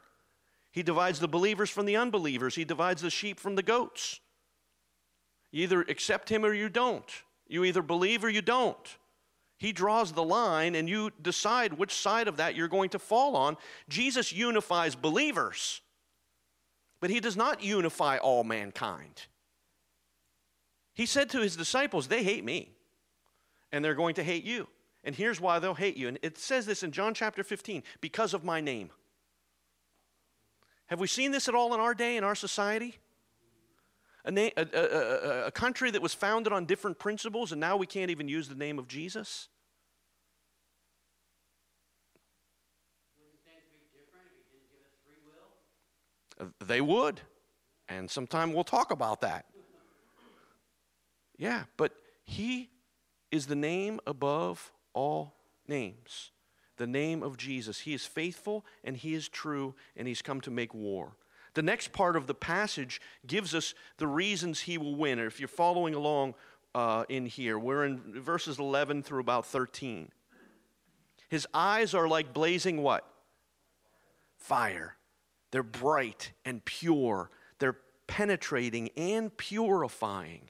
He 0.71 0.83
divides 0.83 1.19
the 1.19 1.27
believers 1.27 1.69
from 1.69 1.85
the 1.85 1.97
unbelievers, 1.97 2.55
He 2.55 2.65
divides 2.65 3.01
the 3.01 3.09
sheep 3.09 3.39
from 3.39 3.55
the 3.55 3.63
goats. 3.63 4.19
You 5.51 5.63
either 5.63 5.81
accept 5.81 6.29
Him 6.29 6.45
or 6.45 6.53
you 6.53 6.69
don't. 6.69 7.09
You 7.47 7.65
either 7.65 7.81
believe 7.81 8.23
or 8.23 8.29
you 8.29 8.41
don't. 8.41 8.97
He 9.61 9.73
draws 9.73 10.11
the 10.11 10.23
line 10.23 10.73
and 10.73 10.89
you 10.89 11.11
decide 11.21 11.73
which 11.73 11.93
side 11.93 12.27
of 12.27 12.37
that 12.37 12.55
you're 12.55 12.67
going 12.67 12.89
to 12.89 12.99
fall 12.99 13.35
on. 13.35 13.57
Jesus 13.87 14.33
unifies 14.33 14.95
believers, 14.95 15.81
but 16.99 17.11
He 17.11 17.19
does 17.19 17.37
not 17.37 17.63
unify 17.63 18.17
all 18.17 18.43
mankind. 18.43 19.27
He 20.95 21.05
said 21.05 21.29
to 21.29 21.41
His 21.41 21.55
disciples, 21.55 22.07
They 22.07 22.23
hate 22.23 22.43
me, 22.43 22.71
and 23.71 23.85
they're 23.85 23.93
going 23.93 24.15
to 24.15 24.23
hate 24.23 24.45
you. 24.45 24.67
And 25.03 25.13
here's 25.13 25.39
why 25.39 25.59
they'll 25.59 25.75
hate 25.75 25.95
you. 25.95 26.07
And 26.07 26.17
it 26.23 26.39
says 26.39 26.65
this 26.65 26.81
in 26.81 26.91
John 26.91 27.13
chapter 27.13 27.43
15 27.43 27.83
because 28.01 28.33
of 28.33 28.43
my 28.43 28.61
name. 28.61 28.89
Have 30.87 30.99
we 30.99 31.05
seen 31.05 31.29
this 31.29 31.47
at 31.47 31.53
all 31.53 31.75
in 31.75 31.79
our 31.79 31.93
day, 31.93 32.17
in 32.17 32.23
our 32.23 32.33
society? 32.33 32.97
A, 34.23 34.31
na- 34.31 34.49
a, 34.55 34.67
a, 34.73 35.45
a, 35.47 35.51
country 35.51 35.89
that 35.91 36.01
was 36.01 36.13
founded 36.13 36.53
on 36.53 36.65
different 36.65 36.99
principles, 36.99 37.51
and 37.51 37.59
now 37.59 37.75
we 37.75 37.87
can't 37.87 38.11
even 38.11 38.27
use 38.27 38.47
the 38.47 38.55
name 38.55 38.77
of 38.77 38.87
Jesus? 38.87 39.47
Uh, 46.39 46.45
they 46.65 46.81
would. 46.81 47.21
And 47.89 48.09
sometime 48.09 48.53
we'll 48.53 48.63
talk 48.63 48.91
about 48.91 49.21
that. 49.21 49.45
Yeah, 51.37 51.63
but 51.77 51.93
He 52.23 52.69
is 53.31 53.47
the 53.47 53.55
name 53.55 53.99
above 54.05 54.71
all 54.93 55.35
names. 55.67 56.31
The 56.77 56.87
name 56.87 57.23
of 57.23 57.37
Jesus. 57.37 57.79
He 57.79 57.93
is 57.93 58.05
faithful 58.05 58.65
and 58.83 58.95
He 58.95 59.13
is 59.13 59.27
true, 59.29 59.75
and 59.95 60.07
He's 60.07 60.21
come 60.21 60.41
to 60.41 60.51
make 60.51 60.73
war. 60.73 61.17
The 61.53 61.61
next 61.61 61.91
part 61.91 62.15
of 62.15 62.27
the 62.27 62.33
passage 62.33 63.01
gives 63.27 63.53
us 63.53 63.73
the 63.97 64.07
reasons 64.07 64.61
He 64.61 64.77
will 64.77 64.95
win. 64.95 65.19
if 65.19 65.39
you're 65.39 65.47
following 65.47 65.93
along 65.93 66.35
uh, 66.73 67.03
in 67.09 67.25
here, 67.25 67.59
we're 67.59 67.85
in 67.85 67.99
verses 68.21 68.59
11 68.59 69.03
through 69.03 69.19
about 69.19 69.45
13. 69.45 70.09
His 71.29 71.47
eyes 71.53 71.93
are 71.93 72.07
like 72.07 72.33
blazing 72.33 72.81
what? 72.81 73.05
Fire. 74.37 74.95
They're 75.51 75.63
bright 75.63 76.31
and 76.45 76.63
pure. 76.63 77.29
They're 77.59 77.77
penetrating 78.07 78.89
and 78.97 79.35
purifying. 79.35 80.49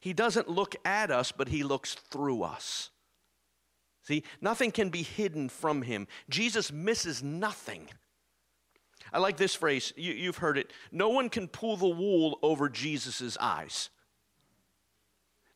He 0.00 0.12
doesn't 0.12 0.48
look 0.48 0.74
at 0.84 1.10
us, 1.10 1.32
but 1.32 1.48
he 1.48 1.62
looks 1.62 1.94
through 1.94 2.42
us. 2.42 2.90
See, 4.02 4.24
nothing 4.40 4.72
can 4.72 4.88
be 4.88 5.02
hidden 5.02 5.48
from 5.48 5.82
him. 5.82 6.08
Jesus 6.28 6.72
misses 6.72 7.22
nothing. 7.22 7.88
I 9.12 9.18
like 9.18 9.36
this 9.36 9.54
phrase. 9.54 9.92
You, 9.96 10.26
have 10.26 10.38
heard 10.38 10.56
it. 10.56 10.72
No 10.90 11.10
one 11.10 11.28
can 11.28 11.48
pull 11.48 11.76
the 11.76 11.88
wool 11.88 12.38
over 12.42 12.68
Jesus' 12.68 13.36
eyes. 13.38 13.90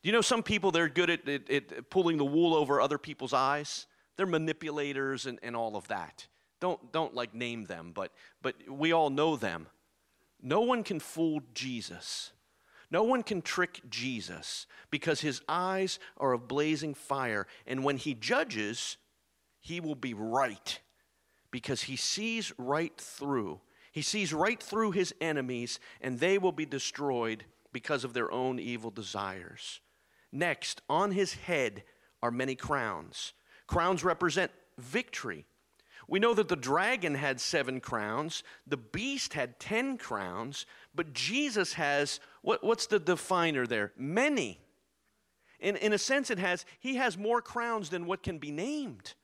Do 0.02 0.08
you 0.08 0.12
know 0.12 0.20
some 0.20 0.42
people, 0.42 0.70
they're 0.70 0.88
good 0.88 1.10
at, 1.10 1.28
at, 1.28 1.50
at, 1.50 1.90
pulling 1.90 2.18
the 2.18 2.24
wool 2.24 2.54
over 2.54 2.80
other 2.80 2.98
people's 2.98 3.32
eyes? 3.32 3.86
They're 4.16 4.26
manipulators 4.26 5.26
and, 5.26 5.38
and 5.42 5.56
all 5.56 5.76
of 5.76 5.88
that. 5.88 6.26
Don't, 6.60 6.92
don't 6.92 7.14
like 7.14 7.34
name 7.34 7.64
them, 7.64 7.92
but, 7.94 8.12
but 8.42 8.54
we 8.68 8.92
all 8.92 9.10
know 9.10 9.36
them. 9.36 9.66
No 10.42 10.60
one 10.60 10.84
can 10.84 11.00
fool 11.00 11.40
Jesus. 11.54 12.32
No 12.90 13.02
one 13.02 13.22
can 13.22 13.42
trick 13.42 13.80
Jesus 13.88 14.66
because 14.90 15.20
his 15.20 15.40
eyes 15.48 15.98
are 16.18 16.32
of 16.32 16.46
blazing 16.46 16.94
fire. 16.94 17.46
And 17.66 17.82
when 17.82 17.96
he 17.96 18.14
judges, 18.14 18.96
he 19.60 19.80
will 19.80 19.96
be 19.96 20.14
right 20.14 20.78
because 21.50 21.82
he 21.82 21.96
sees 21.96 22.52
right 22.58 22.96
through. 22.98 23.60
He 23.92 24.02
sees 24.02 24.32
right 24.32 24.62
through 24.62 24.92
his 24.92 25.14
enemies, 25.20 25.80
and 26.00 26.20
they 26.20 26.38
will 26.38 26.52
be 26.52 26.66
destroyed 26.66 27.44
because 27.72 28.04
of 28.04 28.12
their 28.12 28.30
own 28.30 28.58
evil 28.58 28.90
desires. 28.90 29.80
Next, 30.32 30.82
on 30.88 31.12
his 31.12 31.34
head 31.34 31.82
are 32.22 32.30
many 32.30 32.54
crowns. 32.54 33.32
Crowns 33.66 34.04
represent 34.04 34.50
victory. 34.78 35.46
We 36.08 36.20
know 36.20 36.34
that 36.34 36.48
the 36.48 36.56
dragon 36.56 37.14
had 37.14 37.40
seven 37.40 37.80
crowns, 37.80 38.42
the 38.66 38.76
beast 38.76 39.32
had 39.32 39.58
ten 39.58 39.98
crowns, 39.98 40.66
but 40.94 41.12
Jesus 41.12 41.72
has, 41.72 42.20
what, 42.42 42.62
what's 42.62 42.86
the 42.86 43.00
definer 43.00 43.66
there? 43.66 43.92
Many. 43.96 44.60
In, 45.58 45.76
in 45.76 45.92
a 45.92 45.98
sense, 45.98 46.30
it 46.30 46.38
has, 46.38 46.64
he 46.78 46.96
has 46.96 47.18
more 47.18 47.40
crowns 47.40 47.88
than 47.88 48.06
what 48.06 48.22
can 48.22 48.38
be 48.38 48.52
named. 48.52 49.14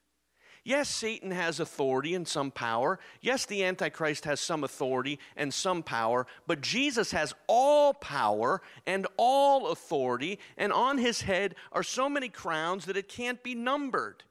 Yes, 0.64 0.88
Satan 0.88 1.32
has 1.32 1.58
authority 1.58 2.14
and 2.14 2.26
some 2.26 2.52
power. 2.52 3.00
Yes, 3.20 3.46
the 3.46 3.64
Antichrist 3.64 4.24
has 4.26 4.40
some 4.40 4.62
authority 4.62 5.18
and 5.36 5.52
some 5.52 5.82
power, 5.82 6.26
but 6.46 6.60
Jesus 6.60 7.10
has 7.10 7.34
all 7.48 7.92
power 7.94 8.62
and 8.86 9.08
all 9.16 9.72
authority, 9.72 10.38
and 10.56 10.72
on 10.72 10.98
his 10.98 11.22
head 11.22 11.56
are 11.72 11.82
so 11.82 12.08
many 12.08 12.28
crowns 12.28 12.84
that 12.84 12.96
it 12.96 13.08
can't 13.08 13.42
be 13.42 13.56
numbered. 13.56 14.22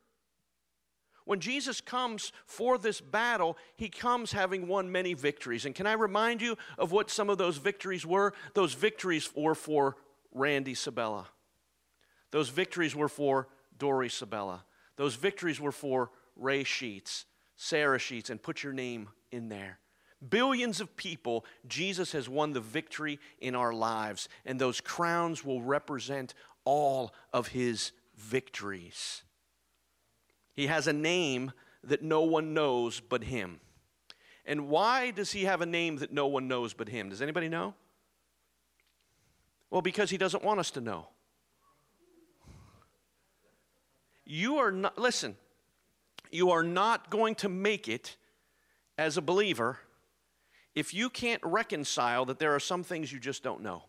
When 1.26 1.42
Jesus 1.42 1.82
comes 1.82 2.32
for 2.46 2.78
this 2.78 3.02
battle, 3.02 3.58
he 3.76 3.90
comes 3.90 4.32
having 4.32 4.68
won 4.68 4.92
many 4.92 5.14
victories. 5.14 5.66
And 5.66 5.76
can 5.76 5.86
I 5.86 5.94
remind 5.94 6.42
you 6.42 6.58
of 6.78 6.92
what 6.92 7.12
some 7.12 7.30
of 7.30 7.38
those 7.38 7.58
victories 7.58 8.06
were? 8.06 8.34
Those 8.54 8.74
victories 8.74 9.30
were 9.36 9.56
for 9.56 9.98
Randy 10.34 10.76
Sabella. 10.76 11.28
Those 12.32 12.50
victories 12.50 12.96
were 12.96 13.10
for 13.10 13.50
Dory 13.78 14.10
Sabella. 14.10 14.64
Those 14.96 15.16
victories 15.16 15.60
were 15.60 15.72
for 15.72 16.12
Ray 16.36 16.64
Sheets, 16.64 17.26
Sarah 17.56 18.00
Sheets, 18.00 18.30
and 18.30 18.42
put 18.42 18.64
your 18.64 18.74
name 18.74 19.10
in 19.32 19.50
there. 19.50 19.80
Billions 20.28 20.80
of 20.80 20.96
people, 20.96 21.46
Jesus 21.68 22.12
has 22.12 22.30
won 22.30 22.54
the 22.54 22.60
victory 22.60 23.20
in 23.40 23.56
our 23.56 23.74
lives, 23.74 24.30
and 24.46 24.60
those 24.60 24.80
crowns 24.80 25.44
will 25.44 25.62
represent 25.62 26.34
all 26.64 27.14
of 27.34 27.48
his 27.48 27.92
victories. 28.16 29.24
He 30.54 30.68
has 30.68 30.86
a 30.86 30.94
name 30.94 31.52
that 31.84 32.04
no 32.04 32.22
one 32.22 32.54
knows 32.54 33.00
but 33.00 33.24
him. 33.24 33.60
And 34.46 34.70
why 34.70 35.12
does 35.12 35.32
he 35.32 35.46
have 35.46 35.62
a 35.62 35.66
name 35.66 35.98
that 35.98 36.14
no 36.14 36.28
one 36.28 36.48
knows 36.48 36.74
but 36.74 36.90
him? 36.90 37.10
Does 37.10 37.22
anybody 37.22 37.50
know? 37.50 37.74
Well, 39.72 39.82
because 39.82 40.10
he 40.10 40.18
doesn't 40.18 40.44
want 40.44 40.60
us 40.60 40.72
to 40.72 40.82
know. 40.82 41.08
You 44.26 44.58
are 44.58 44.72
not, 44.72 44.98
listen, 44.98 45.36
you 46.32 46.52
are 46.52 46.64
not 46.64 47.10
going 47.10 47.36
to 47.36 47.50
make 47.50 47.88
it 47.88 48.16
as 48.98 49.18
a 49.18 49.22
believer 49.22 49.80
if 50.74 50.94
you 50.94 51.10
can't 51.10 51.42
reconcile 51.44 52.26
that 52.26 52.40
there 52.40 52.56
are 52.56 52.60
some 52.60 52.84
things 52.84 53.12
you 53.12 53.20
just 53.20 53.44
don't 53.44 53.62
know. 53.62 53.84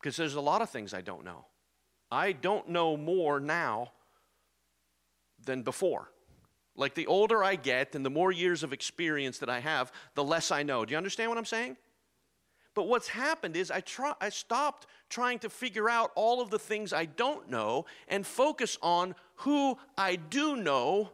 Because 0.00 0.16
there's 0.16 0.34
a 0.34 0.40
lot 0.40 0.62
of 0.62 0.70
things 0.70 0.94
I 0.94 1.00
don't 1.00 1.24
know. 1.24 1.46
I 2.10 2.32
don't 2.32 2.68
know 2.68 2.96
more 2.96 3.40
now 3.40 3.92
than 5.44 5.62
before. 5.62 6.10
Like 6.76 6.94
the 6.94 7.06
older 7.06 7.44
I 7.44 7.56
get 7.56 7.94
and 7.94 8.04
the 8.04 8.10
more 8.10 8.32
years 8.32 8.62
of 8.62 8.72
experience 8.72 9.38
that 9.38 9.48
I 9.48 9.60
have, 9.60 9.92
the 10.14 10.24
less 10.24 10.50
I 10.50 10.62
know. 10.62 10.84
Do 10.84 10.92
you 10.92 10.96
understand 10.96 11.30
what 11.30 11.38
I'm 11.38 11.44
saying? 11.44 11.76
But 12.74 12.88
what's 12.88 13.08
happened 13.08 13.56
is 13.56 13.70
I, 13.70 13.80
try, 13.80 14.14
I 14.20 14.28
stopped 14.30 14.86
trying 15.08 15.38
to 15.40 15.50
figure 15.50 15.88
out 15.88 16.10
all 16.16 16.40
of 16.40 16.50
the 16.50 16.58
things 16.58 16.92
I 16.92 17.04
don't 17.04 17.48
know 17.48 17.86
and 18.08 18.26
focus 18.26 18.76
on 18.82 19.14
who 19.36 19.78
I 19.96 20.16
do 20.16 20.56
know 20.56 21.10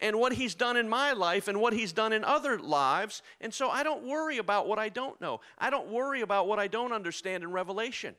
and 0.00 0.18
what 0.18 0.34
he's 0.34 0.54
done 0.54 0.76
in 0.76 0.88
my 0.88 1.12
life 1.12 1.48
and 1.48 1.60
what 1.60 1.72
he's 1.72 1.92
done 1.92 2.12
in 2.12 2.22
other 2.22 2.58
lives. 2.58 3.22
And 3.40 3.52
so 3.52 3.68
I 3.68 3.82
don't 3.82 4.04
worry 4.04 4.38
about 4.38 4.68
what 4.68 4.78
I 4.78 4.88
don't 4.88 5.20
know. 5.20 5.40
I 5.58 5.70
don't 5.70 5.88
worry 5.88 6.20
about 6.20 6.46
what 6.46 6.58
I 6.58 6.68
don't 6.68 6.92
understand 6.92 7.42
in 7.42 7.50
Revelation. 7.50 8.14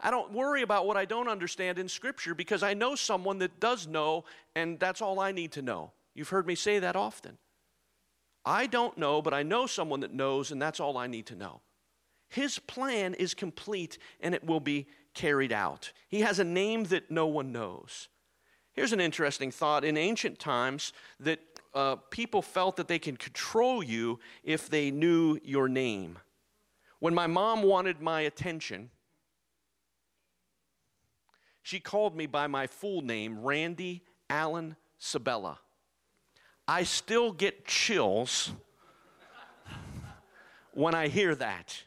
I 0.00 0.10
don't 0.10 0.32
worry 0.32 0.62
about 0.62 0.86
what 0.86 0.96
I 0.96 1.04
don't 1.04 1.28
understand 1.28 1.78
in 1.78 1.88
Scripture 1.88 2.34
because 2.34 2.62
I 2.62 2.74
know 2.74 2.94
someone 2.94 3.38
that 3.38 3.60
does 3.60 3.86
know, 3.86 4.24
and 4.54 4.78
that's 4.78 5.02
all 5.02 5.20
I 5.20 5.32
need 5.32 5.52
to 5.52 5.62
know. 5.62 5.92
You've 6.14 6.28
heard 6.28 6.46
me 6.46 6.54
say 6.54 6.78
that 6.78 6.96
often. 6.96 7.38
I 8.44 8.66
don't 8.66 8.96
know, 8.98 9.22
but 9.22 9.34
I 9.34 9.42
know 9.42 9.66
someone 9.66 10.00
that 10.00 10.12
knows, 10.12 10.50
and 10.50 10.60
that's 10.60 10.80
all 10.80 10.98
I 10.98 11.06
need 11.06 11.26
to 11.26 11.36
know. 11.36 11.60
His 12.28 12.58
plan 12.58 13.14
is 13.14 13.32
complete 13.34 13.98
and 14.20 14.34
it 14.34 14.44
will 14.44 14.60
be 14.60 14.86
carried 15.14 15.52
out. 15.52 15.92
He 16.08 16.20
has 16.20 16.38
a 16.38 16.44
name 16.44 16.84
that 16.84 17.10
no 17.10 17.26
one 17.26 17.52
knows. 17.52 18.08
Here's 18.72 18.92
an 18.92 19.00
interesting 19.00 19.50
thought. 19.50 19.84
In 19.84 19.96
ancient 19.96 20.38
times, 20.38 20.92
that 21.20 21.38
uh, 21.74 21.96
people 22.10 22.42
felt 22.42 22.76
that 22.76 22.88
they 22.88 22.98
can 22.98 23.16
control 23.16 23.82
you 23.82 24.18
if 24.42 24.68
they 24.68 24.90
knew 24.90 25.38
your 25.44 25.68
name. 25.68 26.18
When 26.98 27.14
my 27.14 27.28
mom 27.28 27.62
wanted 27.62 28.00
my 28.00 28.22
attention, 28.22 28.90
She 31.64 31.80
called 31.80 32.14
me 32.14 32.26
by 32.26 32.46
my 32.46 32.66
full 32.66 33.00
name, 33.00 33.40
Randy 33.40 34.02
Allen 34.28 34.76
Sabella. 34.98 35.60
I 36.66 36.84
still 36.84 37.32
get 37.32 37.66
chills 37.66 38.52
when 40.72 40.94
I 40.94 41.08
hear 41.08 41.34
that. 41.34 41.82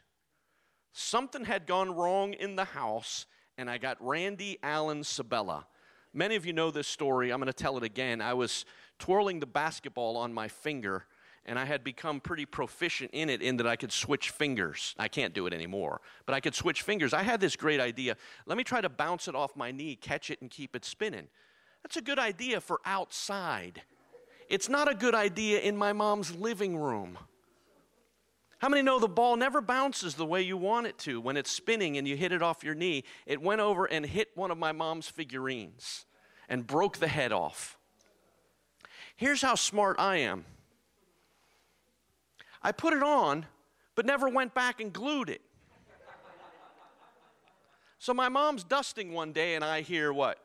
Something 0.92 1.44
had 1.44 1.66
gone 1.66 1.94
wrong 1.94 2.32
in 2.32 2.56
the 2.56 2.64
house, 2.64 3.26
and 3.56 3.68
I 3.68 3.78
got 3.78 3.96
Randy 4.00 4.58
Allen 4.62 5.02
Sabella. 5.02 5.66
Many 6.12 6.36
of 6.36 6.46
you 6.46 6.52
know 6.52 6.70
this 6.70 6.88
story. 6.88 7.32
I'm 7.32 7.40
going 7.40 7.46
to 7.48 7.52
tell 7.52 7.76
it 7.76 7.82
again. 7.82 8.20
I 8.20 8.34
was 8.34 8.64
twirling 8.98 9.40
the 9.40 9.46
basketball 9.46 10.16
on 10.16 10.32
my 10.32 10.46
finger, 10.48 11.06
and 11.44 11.58
I 11.58 11.64
had 11.64 11.82
become 11.82 12.20
pretty 12.20 12.46
proficient 12.46 13.10
in 13.12 13.28
it 13.28 13.42
in 13.42 13.56
that 13.56 13.66
I 13.66 13.74
could 13.74 13.92
switch 13.92 14.30
fingers. 14.30 14.94
I 14.98 15.08
can't 15.08 15.34
do 15.34 15.46
it 15.46 15.52
anymore, 15.52 16.00
but 16.24 16.34
I 16.34 16.40
could 16.40 16.54
switch 16.54 16.82
fingers. 16.82 17.12
I 17.12 17.22
had 17.22 17.40
this 17.40 17.56
great 17.56 17.80
idea. 17.80 18.16
Let 18.46 18.56
me 18.56 18.64
try 18.64 18.80
to 18.80 18.88
bounce 18.88 19.26
it 19.26 19.34
off 19.34 19.56
my 19.56 19.72
knee, 19.72 19.96
catch 19.96 20.30
it, 20.30 20.40
and 20.40 20.50
keep 20.50 20.76
it 20.76 20.84
spinning. 20.84 21.26
That's 21.82 21.96
a 21.96 22.02
good 22.02 22.18
idea 22.18 22.60
for 22.60 22.80
outside. 22.84 23.82
It's 24.48 24.68
not 24.68 24.90
a 24.90 24.94
good 24.94 25.14
idea 25.14 25.60
in 25.60 25.76
my 25.76 25.92
mom's 25.92 26.34
living 26.34 26.76
room. 26.76 27.18
How 28.58 28.68
many 28.68 28.82
know 28.82 28.98
the 28.98 29.08
ball 29.08 29.36
never 29.36 29.60
bounces 29.60 30.14
the 30.14 30.26
way 30.26 30.42
you 30.42 30.56
want 30.56 30.86
it 30.86 30.98
to 31.00 31.20
when 31.20 31.36
it's 31.36 31.50
spinning 31.50 31.96
and 31.96 32.08
you 32.08 32.16
hit 32.16 32.32
it 32.32 32.42
off 32.42 32.64
your 32.64 32.74
knee? 32.74 33.04
It 33.26 33.40
went 33.40 33.60
over 33.60 33.84
and 33.84 34.04
hit 34.04 34.30
one 34.34 34.50
of 34.50 34.58
my 34.58 34.72
mom's 34.72 35.06
figurines 35.06 36.06
and 36.48 36.66
broke 36.66 36.96
the 36.96 37.06
head 37.08 37.30
off. 37.30 37.78
Here's 39.14 39.42
how 39.42 39.54
smart 39.54 40.00
I 40.00 40.16
am 40.16 40.44
I 42.60 42.72
put 42.72 42.92
it 42.92 43.02
on, 43.02 43.46
but 43.94 44.06
never 44.06 44.28
went 44.28 44.54
back 44.54 44.80
and 44.80 44.92
glued 44.92 45.28
it. 45.28 45.42
So 48.00 48.14
my 48.14 48.28
mom's 48.28 48.64
dusting 48.64 49.12
one 49.12 49.32
day, 49.32 49.56
and 49.56 49.64
I 49.64 49.82
hear 49.82 50.12
what? 50.12 50.38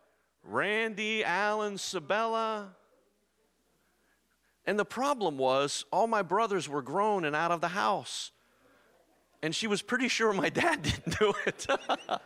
Randy 0.43 1.23
Allen 1.23 1.77
Sabella. 1.77 2.75
And 4.65 4.79
the 4.79 4.85
problem 4.85 5.37
was, 5.37 5.85
all 5.91 6.07
my 6.07 6.21
brothers 6.21 6.69
were 6.69 6.81
grown 6.81 7.25
and 7.25 7.35
out 7.35 7.51
of 7.51 7.61
the 7.61 7.69
house. 7.69 8.31
And 9.41 9.53
she 9.53 9.67
was 9.67 9.81
pretty 9.81 10.07
sure 10.07 10.31
my 10.31 10.49
dad 10.61 10.81
didn't 10.83 11.19
do 11.19 11.33
it. 11.45 11.67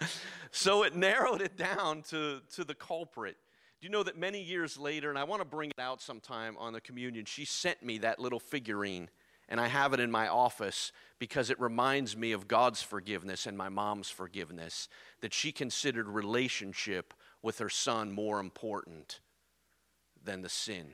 so 0.51 0.83
it 0.83 0.95
narrowed 0.95 1.41
it 1.41 1.57
down 1.57 2.03
to, 2.09 2.41
to 2.55 2.63
the 2.63 2.75
culprit. 2.75 3.37
Do 3.81 3.85
you 3.85 3.91
know 3.91 4.03
that 4.03 4.17
many 4.17 4.41
years 4.41 4.77
later, 4.77 5.09
and 5.09 5.17
I 5.17 5.23
want 5.23 5.41
to 5.41 5.47
bring 5.47 5.69
it 5.71 5.79
out 5.79 6.01
sometime 6.01 6.55
on 6.57 6.73
the 6.73 6.81
communion, 6.81 7.25
she 7.25 7.45
sent 7.45 7.83
me 7.83 7.99
that 7.99 8.19
little 8.19 8.39
figurine, 8.39 9.09
and 9.49 9.59
I 9.59 9.67
have 9.67 9.93
it 9.93 9.99
in 9.99 10.11
my 10.11 10.27
office 10.27 10.91
because 11.19 11.49
it 11.49 11.59
reminds 11.59 12.17
me 12.17 12.31
of 12.31 12.47
God's 12.47 12.81
forgiveness 12.81 13.45
and 13.45 13.57
my 13.57 13.69
mom's 13.69 14.09
forgiveness, 14.09 14.89
that 15.21 15.33
she 15.33 15.51
considered 15.51 16.07
relationship 16.07 17.13
with 17.41 17.59
her 17.59 17.69
son 17.69 18.11
more 18.11 18.39
important 18.39 19.19
than 20.23 20.41
the 20.41 20.49
sin. 20.49 20.93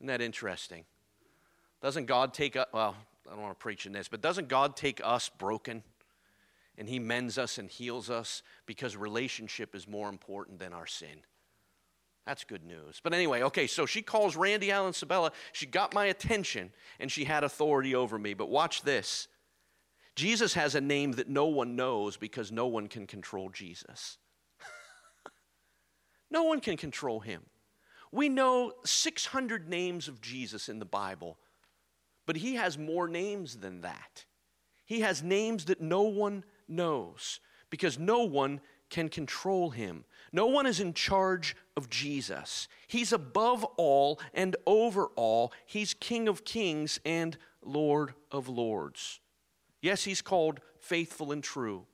Isn't 0.00 0.08
that 0.08 0.22
interesting? 0.22 0.84
Doesn't 1.82 2.06
God 2.06 2.32
take 2.32 2.56
us, 2.56 2.66
well, 2.72 2.96
I 3.26 3.34
don't 3.34 3.42
want 3.42 3.58
to 3.58 3.62
preach 3.62 3.86
in 3.86 3.92
this, 3.92 4.08
but 4.08 4.22
doesn't 4.22 4.48
God 4.48 4.76
take 4.76 5.00
us 5.04 5.28
broken 5.28 5.82
and 6.78 6.88
He 6.88 6.98
mends 6.98 7.36
us 7.36 7.58
and 7.58 7.70
heals 7.70 8.08
us 8.08 8.42
because 8.64 8.96
relationship 8.96 9.74
is 9.74 9.86
more 9.86 10.08
important 10.08 10.58
than 10.58 10.72
our 10.72 10.86
sin? 10.86 11.20
That's 12.26 12.44
good 12.44 12.64
news. 12.64 13.00
But 13.02 13.12
anyway, 13.12 13.42
okay, 13.42 13.66
so 13.66 13.86
she 13.86 14.02
calls 14.02 14.36
Randy 14.36 14.70
Allen 14.70 14.92
Sabella. 14.92 15.32
She 15.52 15.66
got 15.66 15.94
my 15.94 16.06
attention 16.06 16.70
and 16.98 17.10
she 17.10 17.24
had 17.24 17.44
authority 17.44 17.94
over 17.94 18.18
me. 18.18 18.34
But 18.34 18.48
watch 18.48 18.82
this 18.82 19.28
Jesus 20.14 20.54
has 20.54 20.74
a 20.74 20.80
name 20.80 21.12
that 21.12 21.28
no 21.28 21.46
one 21.46 21.76
knows 21.76 22.16
because 22.16 22.50
no 22.50 22.66
one 22.66 22.88
can 22.88 23.06
control 23.06 23.48
Jesus. 23.48 24.18
no 26.30 26.44
one 26.44 26.60
can 26.60 26.76
control 26.76 27.20
him. 27.20 27.42
We 28.12 28.28
know 28.28 28.72
600 28.84 29.68
names 29.68 30.08
of 30.08 30.20
Jesus 30.20 30.68
in 30.68 30.78
the 30.78 30.84
Bible, 30.84 31.38
but 32.26 32.36
he 32.36 32.56
has 32.56 32.76
more 32.76 33.08
names 33.08 33.56
than 33.56 33.82
that. 33.82 34.24
He 34.84 35.00
has 35.00 35.22
names 35.22 35.66
that 35.66 35.80
no 35.80 36.02
one 36.02 36.44
knows 36.66 37.40
because 37.70 37.98
no 37.98 38.24
one 38.24 38.60
can 38.90 39.08
control 39.08 39.70
him. 39.70 40.04
No 40.32 40.46
one 40.46 40.66
is 40.66 40.80
in 40.80 40.94
charge 40.94 41.56
of 41.76 41.88
Jesus. 41.88 42.68
He's 42.88 43.12
above 43.12 43.64
all 43.76 44.20
and 44.34 44.56
over 44.66 45.06
all. 45.14 45.52
He's 45.64 45.94
King 45.94 46.28
of 46.28 46.44
kings 46.44 47.00
and 47.04 47.38
Lord 47.62 48.14
of 48.32 48.48
lords. 48.48 49.20
Yes, 49.80 50.04
he's 50.04 50.22
called 50.22 50.60
faithful 50.80 51.32
and 51.32 51.42
true. 51.42 51.86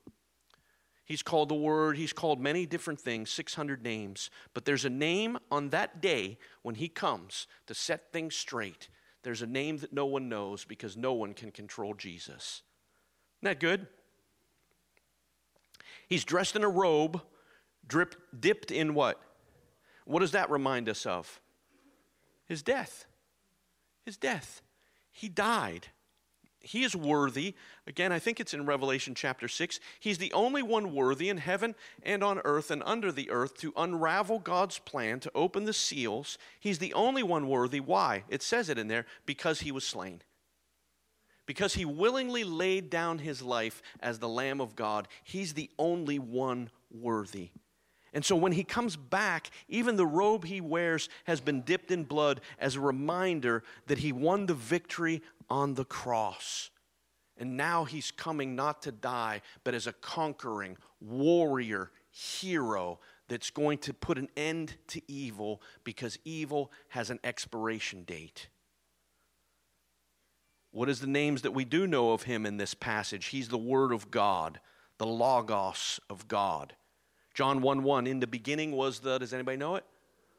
He's 1.06 1.22
called 1.22 1.48
the 1.48 1.54
Word, 1.54 1.96
he's 1.96 2.12
called 2.12 2.40
many 2.40 2.66
different 2.66 3.00
things, 3.00 3.30
600 3.30 3.82
names. 3.82 4.28
But 4.54 4.64
there's 4.64 4.84
a 4.84 4.90
name 4.90 5.38
on 5.52 5.70
that 5.70 6.02
day 6.02 6.36
when 6.62 6.74
he 6.74 6.88
comes 6.88 7.46
to 7.68 7.74
set 7.74 8.12
things 8.12 8.34
straight. 8.34 8.88
There's 9.22 9.40
a 9.40 9.46
name 9.46 9.78
that 9.78 9.92
no 9.92 10.04
one 10.06 10.28
knows 10.28 10.64
because 10.64 10.96
no 10.96 11.12
one 11.12 11.32
can 11.32 11.52
control 11.52 11.94
Jesus. 11.94 12.62
Isn't 13.40 13.52
that 13.52 13.60
good? 13.60 13.86
He's 16.08 16.24
dressed 16.24 16.56
in 16.56 16.64
a 16.64 16.68
robe, 16.68 17.22
drip, 17.86 18.16
dipped 18.38 18.72
in 18.72 18.92
what? 18.94 19.20
What 20.06 20.20
does 20.20 20.32
that 20.32 20.50
remind 20.50 20.88
us 20.88 21.06
of? 21.06 21.40
His 22.46 22.62
death. 22.62 23.06
His 24.04 24.16
death. 24.16 24.60
He 25.12 25.28
died. 25.28 25.88
He 26.66 26.84
is 26.84 26.96
worthy. 26.96 27.54
Again, 27.86 28.12
I 28.12 28.18
think 28.18 28.40
it's 28.40 28.54
in 28.54 28.66
Revelation 28.66 29.14
chapter 29.14 29.48
6. 29.48 29.80
He's 30.00 30.18
the 30.18 30.32
only 30.32 30.62
one 30.62 30.92
worthy 30.92 31.28
in 31.28 31.38
heaven 31.38 31.74
and 32.02 32.22
on 32.22 32.40
earth 32.44 32.70
and 32.70 32.82
under 32.84 33.12
the 33.12 33.30
earth 33.30 33.56
to 33.58 33.72
unravel 33.76 34.40
God's 34.40 34.78
plan, 34.78 35.20
to 35.20 35.30
open 35.34 35.64
the 35.64 35.72
seals. 35.72 36.38
He's 36.58 36.78
the 36.78 36.94
only 36.94 37.22
one 37.22 37.48
worthy. 37.48 37.80
Why? 37.80 38.24
It 38.28 38.42
says 38.42 38.68
it 38.68 38.78
in 38.78 38.88
there 38.88 39.06
because 39.24 39.60
he 39.60 39.72
was 39.72 39.86
slain. 39.86 40.22
Because 41.46 41.74
he 41.74 41.84
willingly 41.84 42.42
laid 42.42 42.90
down 42.90 43.18
his 43.18 43.40
life 43.40 43.80
as 44.00 44.18
the 44.18 44.28
Lamb 44.28 44.60
of 44.60 44.74
God. 44.74 45.06
He's 45.22 45.54
the 45.54 45.70
only 45.78 46.18
one 46.18 46.70
worthy. 46.90 47.50
And 48.16 48.24
so 48.24 48.34
when 48.34 48.52
he 48.52 48.64
comes 48.64 48.96
back, 48.96 49.50
even 49.68 49.96
the 49.96 50.06
robe 50.06 50.46
he 50.46 50.62
wears 50.62 51.10
has 51.24 51.42
been 51.42 51.60
dipped 51.60 51.90
in 51.90 52.04
blood 52.04 52.40
as 52.58 52.74
a 52.74 52.80
reminder 52.80 53.62
that 53.88 53.98
he 53.98 54.10
won 54.10 54.46
the 54.46 54.54
victory 54.54 55.20
on 55.50 55.74
the 55.74 55.84
cross. 55.84 56.70
And 57.36 57.58
now 57.58 57.84
he's 57.84 58.10
coming 58.10 58.56
not 58.56 58.80
to 58.84 58.90
die, 58.90 59.42
but 59.64 59.74
as 59.74 59.86
a 59.86 59.92
conquering 59.92 60.78
warrior 60.98 61.90
hero 62.10 63.00
that's 63.28 63.50
going 63.50 63.76
to 63.80 63.92
put 63.92 64.16
an 64.16 64.30
end 64.34 64.76
to 64.86 65.02
evil 65.06 65.60
because 65.84 66.18
evil 66.24 66.72
has 66.88 67.10
an 67.10 67.20
expiration 67.22 68.04
date. 68.04 68.48
What 70.70 70.88
is 70.88 71.00
the 71.00 71.06
names 71.06 71.42
that 71.42 71.52
we 71.52 71.66
do 71.66 71.86
know 71.86 72.12
of 72.12 72.22
him 72.22 72.46
in 72.46 72.56
this 72.56 72.72
passage? 72.72 73.26
He's 73.26 73.48
the 73.48 73.58
Word 73.58 73.92
of 73.92 74.10
God, 74.10 74.58
the 74.96 75.06
Logos 75.06 76.00
of 76.08 76.28
God. 76.28 76.76
John 77.36 77.62
1 77.62 77.84
1, 77.84 78.08
in 78.08 78.18
the 78.18 78.26
beginning 78.26 78.72
was 78.72 78.98
the, 78.98 79.18
does 79.18 79.32
anybody 79.32 79.58
know 79.58 79.76
it? 79.76 79.84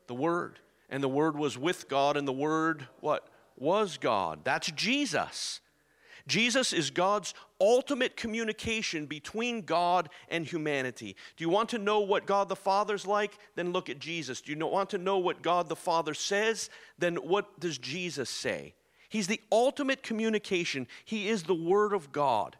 The 0.07 0.15
Word. 0.15 0.59
And 0.89 1.01
the 1.01 1.07
Word 1.07 1.37
was 1.37 1.57
with 1.57 1.87
God, 1.87 2.17
and 2.17 2.27
the 2.27 2.33
Word, 2.33 2.87
what? 2.99 3.29
was 3.57 3.97
God. 3.97 4.41
That's 4.43 4.71
Jesus. 4.71 5.59
Jesus 6.27 6.73
is 6.73 6.89
God's 6.89 7.33
ultimate 7.61 8.17
communication 8.17 9.05
between 9.05 9.61
God 9.61 10.09
and 10.27 10.45
humanity. 10.45 11.15
Do 11.37 11.43
you 11.43 11.49
want 11.49 11.69
to 11.69 11.77
know 11.77 12.01
what 12.01 12.25
God 12.25 12.49
the 12.49 12.55
Father's 12.55 13.07
like? 13.07 13.37
Then 13.55 13.71
look 13.71 13.89
at 13.89 13.99
Jesus. 13.99 14.41
Do 14.41 14.51
you 14.51 14.67
want 14.67 14.89
to 14.89 14.97
know 14.97 15.17
what 15.17 15.41
God 15.41 15.69
the 15.69 15.75
Father 15.75 16.13
says? 16.13 16.69
Then 16.99 17.15
what 17.15 17.59
does 17.59 17.77
Jesus 17.77 18.29
say? 18.29 18.73
He's 19.09 19.27
the 19.27 19.39
ultimate 19.51 20.03
communication. 20.03 20.85
He 21.05 21.29
is 21.29 21.43
the 21.43 21.55
Word 21.55 21.93
of 21.93 22.11
God. 22.11 22.57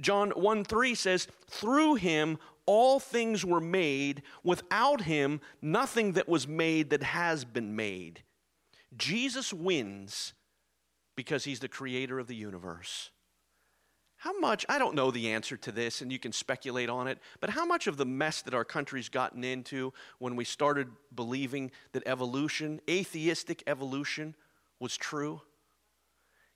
John 0.00 0.30
1 0.30 0.64
3 0.64 0.94
says, 0.94 1.28
Through 1.48 1.96
him 1.96 2.38
all 2.68 3.00
things 3.00 3.46
were 3.46 3.62
made. 3.62 4.22
Without 4.44 5.00
him, 5.00 5.40
nothing 5.62 6.12
that 6.12 6.28
was 6.28 6.46
made 6.46 6.90
that 6.90 7.02
has 7.02 7.46
been 7.46 7.74
made. 7.74 8.22
Jesus 8.94 9.54
wins 9.54 10.34
because 11.16 11.44
he's 11.44 11.60
the 11.60 11.68
creator 11.68 12.18
of 12.18 12.26
the 12.26 12.36
universe. 12.36 13.08
How 14.16 14.38
much, 14.38 14.66
I 14.68 14.78
don't 14.78 14.94
know 14.94 15.10
the 15.10 15.30
answer 15.30 15.56
to 15.56 15.72
this, 15.72 16.02
and 16.02 16.12
you 16.12 16.18
can 16.18 16.32
speculate 16.32 16.90
on 16.90 17.08
it, 17.08 17.20
but 17.40 17.48
how 17.48 17.64
much 17.64 17.86
of 17.86 17.96
the 17.96 18.04
mess 18.04 18.42
that 18.42 18.52
our 18.52 18.64
country's 18.64 19.08
gotten 19.08 19.44
into 19.44 19.94
when 20.18 20.36
we 20.36 20.44
started 20.44 20.88
believing 21.14 21.70
that 21.92 22.02
evolution, 22.04 22.82
atheistic 22.90 23.62
evolution, 23.66 24.34
was 24.78 24.94
true? 24.94 25.40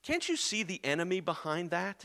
Can't 0.02 0.28
you 0.28 0.36
see 0.36 0.62
the 0.62 0.84
enemy 0.84 1.20
behind 1.20 1.70
that? 1.70 2.04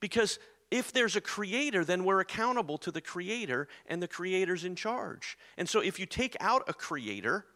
Because 0.00 0.40
if 0.74 0.92
there's 0.92 1.14
a 1.14 1.20
creator, 1.20 1.84
then 1.84 2.04
we're 2.04 2.18
accountable 2.18 2.78
to 2.78 2.90
the 2.90 3.00
creator, 3.00 3.68
and 3.86 4.02
the 4.02 4.08
creator's 4.08 4.64
in 4.64 4.74
charge. 4.74 5.38
And 5.56 5.68
so 5.68 5.78
if 5.78 6.00
you 6.00 6.04
take 6.04 6.36
out 6.40 6.64
a 6.66 6.74
creator, 6.74 7.46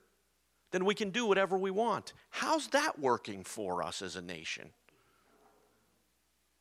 then 0.70 0.84
we 0.84 0.94
can 0.94 1.10
do 1.10 1.26
whatever 1.26 1.58
we 1.58 1.72
want. 1.72 2.12
How's 2.30 2.68
that 2.68 3.00
working 3.00 3.42
for 3.42 3.82
us 3.82 4.02
as 4.02 4.14
a 4.14 4.22
nation? 4.22 4.70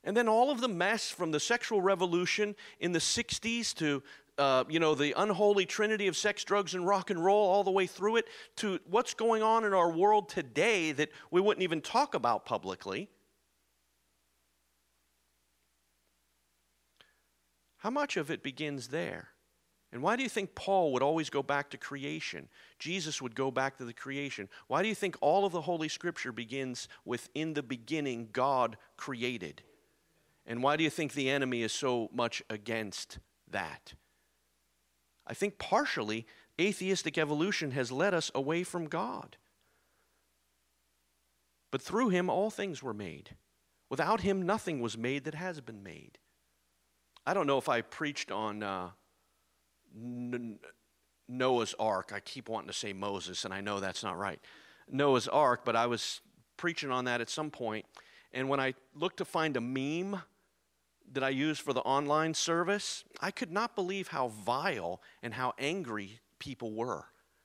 And 0.02 0.16
then 0.16 0.26
all 0.28 0.50
of 0.50 0.60
the 0.60 0.68
mess 0.68 1.08
from 1.08 1.30
the 1.30 1.38
sexual 1.38 1.80
revolution 1.80 2.56
in 2.80 2.90
the 2.90 2.98
60s 2.98 3.72
to 3.76 4.02
uh, 4.36 4.64
you 4.68 4.80
know, 4.80 4.96
the 4.96 5.12
unholy 5.16 5.66
trinity 5.66 6.08
of 6.08 6.16
sex, 6.16 6.42
drugs, 6.42 6.74
and 6.74 6.84
rock 6.84 7.10
and 7.10 7.24
roll 7.24 7.48
all 7.48 7.62
the 7.62 7.70
way 7.70 7.86
through 7.86 8.16
it 8.16 8.26
to 8.56 8.80
what's 8.90 9.14
going 9.14 9.42
on 9.42 9.64
in 9.64 9.72
our 9.72 9.90
world 9.90 10.28
today 10.28 10.90
that 10.90 11.10
we 11.30 11.40
wouldn't 11.40 11.62
even 11.62 11.80
talk 11.80 12.14
about 12.14 12.44
publicly. 12.44 13.08
How 17.78 17.90
much 17.90 18.16
of 18.16 18.30
it 18.30 18.42
begins 18.42 18.88
there? 18.88 19.28
And 19.90 20.02
why 20.02 20.16
do 20.16 20.22
you 20.22 20.28
think 20.28 20.54
Paul 20.54 20.92
would 20.92 21.02
always 21.02 21.30
go 21.30 21.42
back 21.42 21.70
to 21.70 21.78
creation? 21.78 22.48
Jesus 22.78 23.22
would 23.22 23.34
go 23.34 23.50
back 23.50 23.78
to 23.78 23.84
the 23.84 23.94
creation. 23.94 24.48
Why 24.66 24.82
do 24.82 24.88
you 24.88 24.94
think 24.94 25.16
all 25.20 25.46
of 25.46 25.52
the 25.52 25.62
Holy 25.62 25.88
Scripture 25.88 26.30
begins 26.30 26.88
with, 27.06 27.30
in 27.34 27.54
the 27.54 27.62
beginning, 27.62 28.28
God 28.32 28.76
created? 28.96 29.62
And 30.46 30.62
why 30.62 30.76
do 30.76 30.84
you 30.84 30.90
think 30.90 31.12
the 31.12 31.30
enemy 31.30 31.62
is 31.62 31.72
so 31.72 32.10
much 32.12 32.42
against 32.50 33.18
that? 33.50 33.94
I 35.26 35.34
think 35.34 35.58
partially 35.58 36.26
atheistic 36.60 37.16
evolution 37.16 37.70
has 37.70 37.92
led 37.92 38.12
us 38.12 38.30
away 38.34 38.64
from 38.64 38.86
God. 38.86 39.36
But 41.70 41.82
through 41.82 42.08
him, 42.08 42.28
all 42.28 42.50
things 42.50 42.82
were 42.82 42.94
made. 42.94 43.36
Without 43.90 44.20
him, 44.20 44.42
nothing 44.42 44.80
was 44.80 44.98
made 44.98 45.24
that 45.24 45.34
has 45.34 45.60
been 45.60 45.82
made. 45.82 46.18
I 47.28 47.34
don't 47.34 47.46
know 47.46 47.58
if 47.58 47.68
I 47.68 47.82
preached 47.82 48.32
on. 48.32 48.62
Uh, 48.62 48.88
Noah's 51.28 51.74
Ark. 51.78 52.12
I 52.14 52.20
keep 52.20 52.48
wanting 52.48 52.68
to 52.68 52.72
say 52.72 52.94
Moses, 52.94 53.44
and 53.44 53.52
I 53.52 53.60
know 53.60 53.80
that's 53.80 54.02
not 54.02 54.16
right. 54.16 54.40
Noah's 54.90 55.28
Ark, 55.28 55.60
but 55.62 55.76
I 55.76 55.88
was 55.88 56.22
preaching 56.56 56.90
on 56.90 57.04
that 57.04 57.20
at 57.20 57.28
some 57.28 57.50
point. 57.50 57.84
and 58.32 58.48
when 58.48 58.60
I 58.60 58.72
looked 58.94 59.18
to 59.18 59.26
find 59.26 59.58
a 59.58 59.60
meme 59.60 60.22
that 61.12 61.22
I 61.22 61.28
used 61.28 61.60
for 61.60 61.74
the 61.74 61.82
online 61.82 62.32
service, 62.32 63.04
I 63.20 63.30
could 63.30 63.52
not 63.52 63.74
believe 63.74 64.08
how 64.08 64.28
vile 64.28 65.02
and 65.22 65.34
how 65.34 65.52
angry 65.58 66.20
people 66.38 66.72
were. 66.72 67.04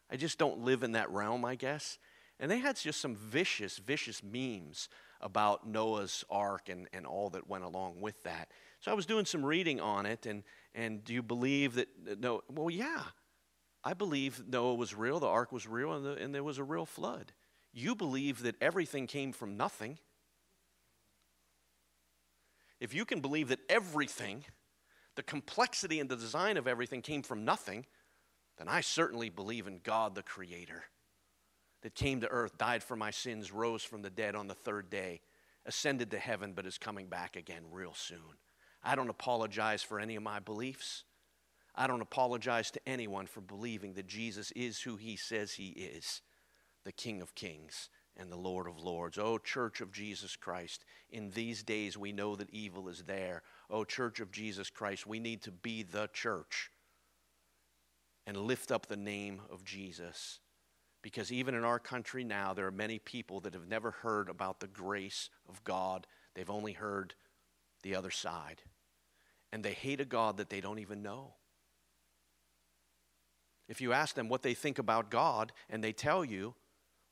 I 0.09 0.15
just 0.15 0.37
don't 0.37 0.59
live 0.59 0.83
in 0.83 0.93
that 0.93 1.09
realm, 1.09 1.43
I 1.43 1.55
guess. 1.55 1.97
And 2.39 2.49
they 2.49 2.59
had 2.59 2.77
just 2.77 3.01
some 3.01 3.17
vicious, 3.17 3.79
vicious 3.79 4.23
memes 4.23 4.87
about 5.19 5.67
Noah's 5.67 6.23
Ark 6.29 6.69
and, 6.69 6.87
and 6.93 7.05
all 7.05 7.29
that 7.31 7.49
went 7.49 7.65
along 7.65 7.99
with 7.99 8.23
that. 8.23 8.49
So 8.83 8.91
I 8.91 8.95
was 8.95 9.05
doing 9.05 9.23
some 9.23 9.45
reading 9.45 9.79
on 9.79 10.05
it, 10.05 10.25
and, 10.25 10.43
and 10.75 11.05
do 11.05 11.13
you 11.13 11.23
believe 11.23 11.75
that 11.75 11.87
no? 12.19 12.41
Well, 12.51 12.69
yeah, 12.69 13.01
I 13.81 13.93
believe 13.93 14.43
Noah 14.45 14.73
was 14.73 14.93
real, 14.93 15.21
the 15.21 15.27
ark 15.27 15.53
was 15.53 15.65
real, 15.65 15.93
and, 15.93 16.05
the, 16.05 16.21
and 16.21 16.35
there 16.35 16.43
was 16.43 16.57
a 16.57 16.65
real 16.65 16.85
flood. 16.85 17.31
You 17.71 17.95
believe 17.95 18.43
that 18.43 18.61
everything 18.61 19.07
came 19.07 19.31
from 19.31 19.55
nothing. 19.55 19.99
If 22.81 22.93
you 22.93 23.05
can 23.05 23.21
believe 23.21 23.47
that 23.47 23.61
everything, 23.69 24.43
the 25.15 25.23
complexity 25.23 26.01
and 26.01 26.09
the 26.09 26.17
design 26.17 26.57
of 26.57 26.67
everything 26.67 27.01
came 27.01 27.23
from 27.23 27.45
nothing, 27.45 27.85
then 28.57 28.67
I 28.67 28.81
certainly 28.81 29.29
believe 29.29 29.65
in 29.65 29.79
God 29.81 30.13
the 30.13 30.23
Creator 30.23 30.83
that 31.83 31.95
came 31.95 32.19
to 32.19 32.27
earth, 32.27 32.57
died 32.57 32.83
for 32.83 32.97
my 32.97 33.11
sins, 33.11 33.49
rose 33.49 33.81
from 33.81 34.01
the 34.01 34.09
dead 34.09 34.35
on 34.35 34.47
the 34.47 34.53
third 34.53 34.89
day, 34.89 35.21
ascended 35.65 36.11
to 36.11 36.19
heaven, 36.19 36.51
but 36.51 36.65
is 36.65 36.77
coming 36.77 37.07
back 37.07 37.37
again 37.37 37.63
real 37.71 37.93
soon. 37.93 38.19
I 38.83 38.95
don't 38.95 39.09
apologize 39.09 39.81
for 39.81 39.99
any 39.99 40.15
of 40.15 40.23
my 40.23 40.39
beliefs. 40.39 41.05
I 41.75 41.87
don't 41.87 42.01
apologize 42.01 42.69
to 42.71 42.81
anyone 42.87 43.25
for 43.25 43.41
believing 43.41 43.93
that 43.93 44.07
Jesus 44.07 44.51
is 44.51 44.81
who 44.81 44.97
he 44.97 45.15
says 45.15 45.53
he 45.53 45.69
is 45.69 46.21
the 46.83 46.91
King 46.91 47.21
of 47.21 47.33
Kings 47.33 47.89
and 48.17 48.31
the 48.31 48.37
Lord 48.37 48.67
of 48.67 48.77
Lords. 48.77 49.17
Oh, 49.17 49.37
Church 49.37 49.81
of 49.81 49.91
Jesus 49.91 50.35
Christ, 50.35 50.83
in 51.09 51.31
these 51.31 51.63
days 51.63 51.97
we 51.97 52.11
know 52.11 52.35
that 52.35 52.49
evil 52.51 52.89
is 52.89 53.03
there. 53.03 53.41
Oh, 53.69 53.85
Church 53.85 54.19
of 54.19 54.31
Jesus 54.31 54.69
Christ, 54.69 55.07
we 55.07 55.19
need 55.19 55.41
to 55.43 55.51
be 55.51 55.81
the 55.81 56.09
church 56.13 56.69
and 58.27 58.37
lift 58.37 58.71
up 58.71 58.85
the 58.85 58.97
name 58.97 59.41
of 59.49 59.63
Jesus. 59.63 60.39
Because 61.01 61.31
even 61.31 61.55
in 61.55 61.63
our 61.63 61.79
country 61.79 62.23
now, 62.23 62.53
there 62.53 62.67
are 62.67 62.71
many 62.71 62.99
people 62.99 63.39
that 63.41 63.53
have 63.53 63.67
never 63.67 63.91
heard 63.91 64.29
about 64.29 64.59
the 64.59 64.67
grace 64.67 65.29
of 65.49 65.63
God, 65.63 66.05
they've 66.35 66.49
only 66.49 66.73
heard 66.73 67.15
the 67.81 67.95
other 67.95 68.11
side 68.11 68.61
and 69.53 69.63
they 69.63 69.73
hate 69.73 70.01
a 70.01 70.05
God 70.05 70.37
that 70.37 70.49
they 70.49 70.59
don't 70.59 70.79
even 70.79 71.03
know. 71.03 71.35
If 73.69 73.81
you 73.81 73.93
ask 73.93 74.15
them 74.15 74.27
what 74.27 74.41
they 74.41 74.55
think 74.55 74.79
about 74.79 75.11
God 75.11 75.51
and 75.69 75.83
they 75.83 75.93
tell 75.93 76.25
you, 76.25 76.55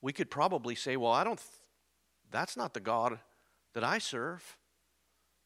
we 0.02 0.12
could 0.12 0.32
probably 0.32 0.74
say, 0.74 0.98
Well, 0.98 1.12
I 1.12 1.24
don't, 1.24 1.38
th- 1.38 1.48
that's 2.32 2.58
not 2.58 2.74
the 2.74 2.80
God 2.80 3.20
that 3.76 3.84
I 3.84 4.00
serve. 4.00 4.58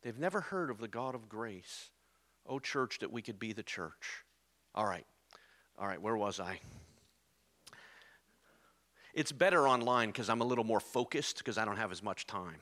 They've 0.03 0.17
never 0.17 0.39
heard 0.39 0.69
of 0.69 0.79
the 0.79 0.87
God 0.87 1.15
of 1.15 1.27
grace. 1.27 1.89
Oh, 2.47 2.59
church, 2.59 2.99
that 2.99 3.11
we 3.11 3.21
could 3.21 3.39
be 3.39 3.51
the 3.51 3.61
church. 3.61 4.23
All 4.73 4.85
right. 4.85 5.05
All 5.77 5.87
right, 5.87 6.01
where 6.01 6.15
was 6.15 6.39
I? 6.39 6.61
It's 9.13 9.33
better 9.33 9.67
online 9.67 10.09
because 10.09 10.29
I'm 10.29 10.41
a 10.41 10.45
little 10.45 10.63
more 10.63 10.79
focused 10.79 11.39
because 11.39 11.57
I 11.57 11.65
don't 11.65 11.77
have 11.77 11.91
as 11.91 12.01
much 12.01 12.25
time. 12.25 12.61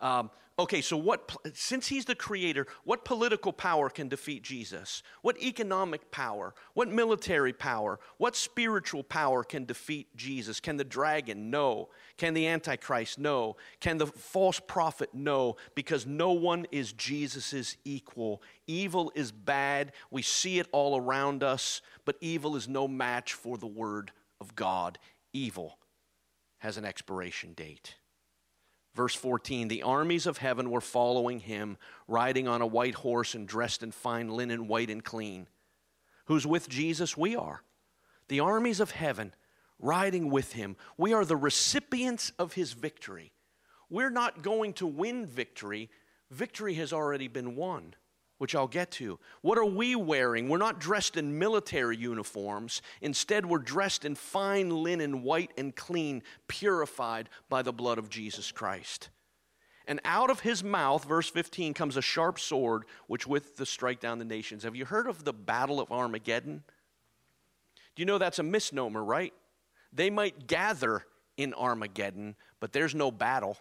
Um, 0.00 0.30
okay, 0.58 0.80
so 0.80 0.96
what, 0.96 1.34
since 1.54 1.88
he's 1.88 2.04
the 2.04 2.14
creator, 2.14 2.66
what 2.84 3.04
political 3.04 3.52
power 3.52 3.88
can 3.88 4.08
defeat 4.08 4.42
Jesus? 4.42 5.02
What 5.22 5.40
economic 5.42 6.10
power? 6.10 6.54
What 6.74 6.88
military 6.88 7.52
power? 7.52 7.98
What 8.18 8.36
spiritual 8.36 9.02
power 9.02 9.44
can 9.44 9.64
defeat 9.64 10.14
Jesus? 10.16 10.60
Can 10.60 10.76
the 10.76 10.84
dragon? 10.84 11.50
No. 11.50 11.88
Can 12.16 12.34
the 12.34 12.46
Antichrist? 12.46 13.18
No. 13.18 13.56
Can 13.80 13.98
the 13.98 14.06
false 14.06 14.60
prophet? 14.60 15.10
No. 15.12 15.56
Because 15.74 16.06
no 16.06 16.32
one 16.32 16.66
is 16.70 16.92
Jesus's 16.92 17.76
equal. 17.84 18.42
Evil 18.66 19.12
is 19.14 19.32
bad. 19.32 19.92
We 20.10 20.22
see 20.22 20.58
it 20.58 20.68
all 20.72 20.98
around 20.98 21.42
us, 21.42 21.82
but 22.04 22.16
evil 22.20 22.56
is 22.56 22.68
no 22.68 22.88
match 22.88 23.34
for 23.34 23.58
the 23.58 23.66
word 23.66 24.12
of 24.40 24.54
God. 24.54 24.98
Evil 25.32 25.78
has 26.58 26.76
an 26.78 26.84
expiration 26.84 27.52
date. 27.52 27.96
Verse 28.96 29.14
14 29.14 29.68
The 29.68 29.82
armies 29.82 30.26
of 30.26 30.38
heaven 30.38 30.70
were 30.70 30.80
following 30.80 31.40
him, 31.40 31.76
riding 32.08 32.48
on 32.48 32.62
a 32.62 32.66
white 32.66 32.94
horse 32.94 33.34
and 33.34 33.46
dressed 33.46 33.82
in 33.82 33.92
fine 33.92 34.30
linen, 34.30 34.66
white 34.66 34.90
and 34.90 35.04
clean. 35.04 35.46
Who's 36.24 36.46
with 36.46 36.68
Jesus? 36.68 37.16
We 37.16 37.36
are. 37.36 37.62
The 38.28 38.40
armies 38.40 38.80
of 38.80 38.90
heaven 38.90 39.34
riding 39.78 40.30
with 40.30 40.54
him. 40.54 40.76
We 40.96 41.12
are 41.12 41.24
the 41.24 41.36
recipients 41.36 42.32
of 42.38 42.54
his 42.54 42.72
victory. 42.72 43.32
We're 43.90 44.10
not 44.10 44.42
going 44.42 44.72
to 44.74 44.86
win 44.86 45.26
victory, 45.26 45.90
victory 46.30 46.74
has 46.74 46.92
already 46.92 47.28
been 47.28 47.54
won 47.54 47.94
which 48.38 48.54
I'll 48.54 48.68
get 48.68 48.90
to. 48.92 49.18
What 49.40 49.58
are 49.58 49.64
we 49.64 49.96
wearing? 49.96 50.48
We're 50.48 50.58
not 50.58 50.80
dressed 50.80 51.16
in 51.16 51.38
military 51.38 51.96
uniforms. 51.96 52.82
Instead, 53.00 53.46
we're 53.46 53.58
dressed 53.58 54.04
in 54.04 54.14
fine 54.14 54.70
linen, 54.70 55.22
white 55.22 55.52
and 55.56 55.74
clean, 55.74 56.22
purified 56.48 57.28
by 57.48 57.62
the 57.62 57.72
blood 57.72 57.98
of 57.98 58.10
Jesus 58.10 58.52
Christ. 58.52 59.08
And 59.86 60.00
out 60.04 60.30
of 60.30 60.40
his 60.40 60.64
mouth, 60.64 61.04
verse 61.04 61.30
15, 61.30 61.72
comes 61.72 61.96
a 61.96 62.02
sharp 62.02 62.38
sword, 62.38 62.84
which 63.06 63.26
with 63.26 63.56
the 63.56 63.66
strike 63.66 64.00
down 64.00 64.18
the 64.18 64.24
nations. 64.24 64.64
Have 64.64 64.76
you 64.76 64.84
heard 64.84 65.06
of 65.06 65.24
the 65.24 65.32
Battle 65.32 65.80
of 65.80 65.92
Armageddon? 65.92 66.64
Do 67.94 68.02
you 68.02 68.06
know 68.06 68.18
that's 68.18 68.40
a 68.40 68.42
misnomer, 68.42 69.02
right? 69.02 69.32
They 69.92 70.10
might 70.10 70.48
gather 70.48 71.06
in 71.36 71.54
Armageddon, 71.54 72.34
but 72.60 72.72
there's 72.72 72.94
no 72.94 73.10
battle 73.10 73.56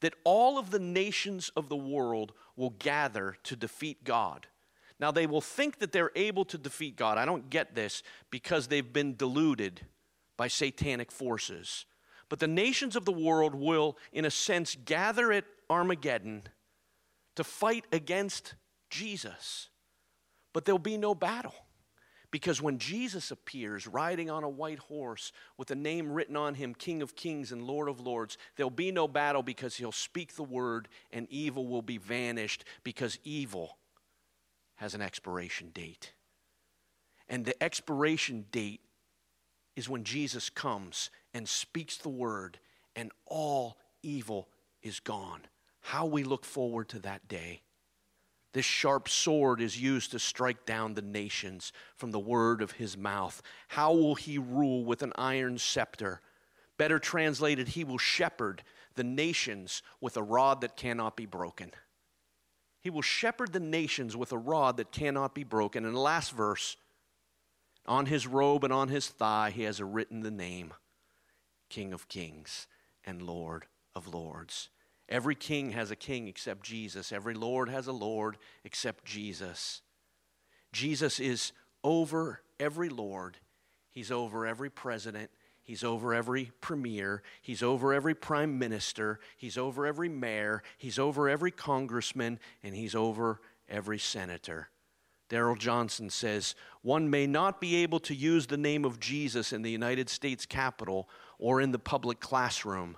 that 0.00 0.14
all 0.24 0.58
of 0.58 0.70
the 0.70 0.78
nations 0.78 1.50
of 1.56 1.68
the 1.68 1.76
world 1.76 2.32
will 2.56 2.74
gather 2.78 3.36
to 3.44 3.56
defeat 3.56 4.04
God. 4.04 4.46
Now, 5.00 5.10
they 5.10 5.26
will 5.26 5.40
think 5.40 5.78
that 5.78 5.92
they're 5.92 6.12
able 6.14 6.44
to 6.46 6.58
defeat 6.58 6.96
God. 6.96 7.18
I 7.18 7.24
don't 7.24 7.50
get 7.50 7.74
this 7.74 8.02
because 8.30 8.68
they've 8.68 8.92
been 8.92 9.16
deluded 9.16 9.80
by 10.36 10.48
satanic 10.48 11.10
forces. 11.10 11.86
But 12.28 12.38
the 12.38 12.48
nations 12.48 12.96
of 12.96 13.04
the 13.04 13.12
world 13.12 13.54
will, 13.54 13.96
in 14.12 14.24
a 14.24 14.30
sense, 14.30 14.76
gather 14.84 15.32
at 15.32 15.44
Armageddon 15.68 16.44
to 17.36 17.44
fight 17.44 17.84
against 17.92 18.54
Jesus. 18.90 19.68
But 20.52 20.64
there'll 20.64 20.78
be 20.78 20.96
no 20.96 21.14
battle. 21.14 21.54
Because 22.34 22.60
when 22.60 22.78
Jesus 22.78 23.30
appears 23.30 23.86
riding 23.86 24.28
on 24.28 24.42
a 24.42 24.48
white 24.48 24.80
horse 24.80 25.30
with 25.56 25.70
a 25.70 25.76
name 25.76 26.10
written 26.10 26.34
on 26.34 26.54
him, 26.54 26.74
King 26.74 27.00
of 27.00 27.14
Kings 27.14 27.52
and 27.52 27.62
Lord 27.62 27.88
of 27.88 28.00
Lords, 28.00 28.38
there'll 28.56 28.70
be 28.70 28.90
no 28.90 29.06
battle 29.06 29.44
because 29.44 29.76
he'll 29.76 29.92
speak 29.92 30.34
the 30.34 30.42
word 30.42 30.88
and 31.12 31.28
evil 31.30 31.68
will 31.68 31.80
be 31.80 31.96
vanished 31.96 32.64
because 32.82 33.20
evil 33.22 33.78
has 34.78 34.96
an 34.96 35.00
expiration 35.00 35.70
date. 35.72 36.12
And 37.28 37.44
the 37.44 37.62
expiration 37.62 38.46
date 38.50 38.80
is 39.76 39.88
when 39.88 40.02
Jesus 40.02 40.50
comes 40.50 41.10
and 41.34 41.48
speaks 41.48 41.98
the 41.98 42.08
word 42.08 42.58
and 42.96 43.12
all 43.26 43.78
evil 44.02 44.48
is 44.82 44.98
gone. 44.98 45.42
How 45.82 46.04
we 46.04 46.24
look 46.24 46.44
forward 46.44 46.88
to 46.88 46.98
that 46.98 47.28
day. 47.28 47.62
This 48.54 48.64
sharp 48.64 49.08
sword 49.08 49.60
is 49.60 49.82
used 49.82 50.12
to 50.12 50.20
strike 50.20 50.64
down 50.64 50.94
the 50.94 51.02
nations 51.02 51.72
from 51.96 52.12
the 52.12 52.20
word 52.20 52.62
of 52.62 52.70
his 52.70 52.96
mouth. 52.96 53.42
How 53.66 53.92
will 53.92 54.14
he 54.14 54.38
rule 54.38 54.84
with 54.84 55.02
an 55.02 55.12
iron 55.16 55.58
scepter? 55.58 56.20
Better 56.78 57.00
translated, 57.00 57.68
he 57.68 57.82
will 57.82 57.98
shepherd 57.98 58.62
the 58.94 59.02
nations 59.02 59.82
with 60.00 60.16
a 60.16 60.22
rod 60.22 60.60
that 60.60 60.76
cannot 60.76 61.16
be 61.16 61.26
broken. 61.26 61.72
He 62.80 62.90
will 62.90 63.02
shepherd 63.02 63.52
the 63.52 63.58
nations 63.58 64.16
with 64.16 64.30
a 64.30 64.38
rod 64.38 64.76
that 64.76 64.92
cannot 64.92 65.34
be 65.34 65.42
broken. 65.42 65.84
In 65.84 65.92
the 65.92 66.00
last 66.00 66.30
verse, 66.30 66.76
on 67.86 68.06
his 68.06 68.24
robe 68.24 68.62
and 68.62 68.72
on 68.72 68.88
his 68.88 69.08
thigh, 69.08 69.50
he 69.50 69.64
has 69.64 69.82
written 69.82 70.20
the 70.20 70.30
name 70.30 70.74
King 71.70 71.92
of 71.92 72.06
Kings 72.06 72.68
and 73.04 73.20
Lord 73.20 73.66
of 73.96 74.06
Lords. 74.06 74.68
Every 75.08 75.34
king 75.34 75.72
has 75.72 75.90
a 75.90 75.96
king 75.96 76.28
except 76.28 76.64
Jesus. 76.64 77.12
Every 77.12 77.34
Lord 77.34 77.68
has 77.68 77.86
a 77.86 77.92
Lord 77.92 78.38
except 78.64 79.04
Jesus. 79.04 79.82
Jesus 80.72 81.20
is 81.20 81.52
over 81.82 82.40
every 82.58 82.88
Lord, 82.88 83.36
He's 83.90 84.10
over 84.10 84.46
every 84.46 84.70
president, 84.70 85.30
He's 85.62 85.84
over 85.84 86.14
every 86.14 86.50
premier, 86.60 87.22
He's 87.40 87.62
over 87.62 87.92
every 87.92 88.14
prime 88.14 88.58
minister, 88.58 89.20
He's 89.36 89.56
over 89.56 89.86
every 89.86 90.08
mayor, 90.08 90.62
He's 90.78 90.98
over 90.98 91.28
every 91.28 91.50
congressman, 91.50 92.40
and 92.62 92.74
He's 92.74 92.94
over 92.94 93.40
every 93.68 93.98
senator. 93.98 94.70
Darrell 95.28 95.56
Johnson 95.56 96.10
says, 96.10 96.54
One 96.82 97.08
may 97.08 97.26
not 97.26 97.60
be 97.60 97.76
able 97.76 98.00
to 98.00 98.14
use 98.14 98.46
the 98.46 98.56
name 98.56 98.84
of 98.84 99.00
Jesus 99.00 99.52
in 99.52 99.62
the 99.62 99.70
United 99.70 100.08
States 100.08 100.44
Capitol 100.44 101.08
or 101.38 101.60
in 101.60 101.72
the 101.72 101.78
public 101.78 102.20
classroom, 102.20 102.96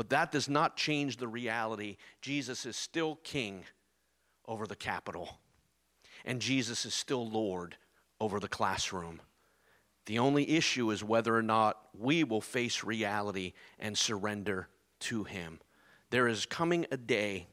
but 0.00 0.08
that 0.08 0.32
does 0.32 0.48
not 0.48 0.78
change 0.78 1.18
the 1.18 1.28
reality. 1.28 1.98
Jesus 2.22 2.64
is 2.64 2.74
still 2.74 3.16
king 3.16 3.64
over 4.46 4.66
the 4.66 4.74
Capitol, 4.74 5.38
and 6.24 6.40
Jesus 6.40 6.86
is 6.86 6.94
still 6.94 7.28
Lord 7.28 7.76
over 8.18 8.40
the 8.40 8.48
classroom. 8.48 9.20
The 10.06 10.18
only 10.18 10.52
issue 10.52 10.90
is 10.90 11.04
whether 11.04 11.36
or 11.36 11.42
not 11.42 11.76
we 11.92 12.24
will 12.24 12.40
face 12.40 12.82
reality 12.82 13.52
and 13.78 13.98
surrender 13.98 14.70
to 15.00 15.24
Him. 15.24 15.60
There 16.08 16.28
is 16.28 16.46
coming 16.46 16.86
a 16.90 16.96
day 16.96 17.46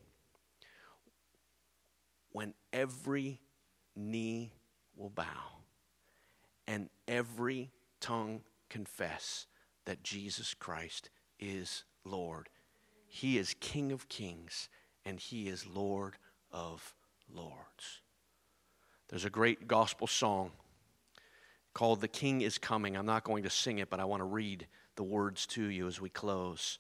when 2.32 2.54
every 2.72 3.42
knee 3.94 4.54
will 4.96 5.10
bow 5.10 5.58
and 6.66 6.88
every 7.10 7.72
tongue 8.00 8.40
confess 8.70 9.48
that 9.84 10.02
Jesus 10.02 10.54
Christ 10.54 11.10
is 11.42 11.84
Lord. 12.10 12.50
He 13.08 13.38
is 13.38 13.56
King 13.60 13.92
of 13.92 14.10
kings 14.10 14.70
and 15.06 15.20
He 15.20 15.48
is 15.48 15.66
Lord 15.66 16.18
of 16.52 16.94
lords. 17.34 18.02
There's 19.10 19.26
a 19.26 19.30
great 19.30 19.68
gospel 19.68 20.08
song 20.08 20.52
called 21.74 22.02
The 22.02 22.08
King 22.08 22.42
is 22.42 22.58
Coming. 22.58 22.98
I'm 22.98 23.06
not 23.06 23.24
going 23.24 23.44
to 23.44 23.50
sing 23.50 23.78
it, 23.80 23.90
but 23.90 24.00
I 24.00 24.06
want 24.06 24.22
to 24.22 24.26
read 24.26 24.68
the 24.96 25.04
words 25.04 25.46
to 25.48 25.64
you 25.64 25.88
as 25.88 26.02
we 26.02 26.10
close. 26.10 26.80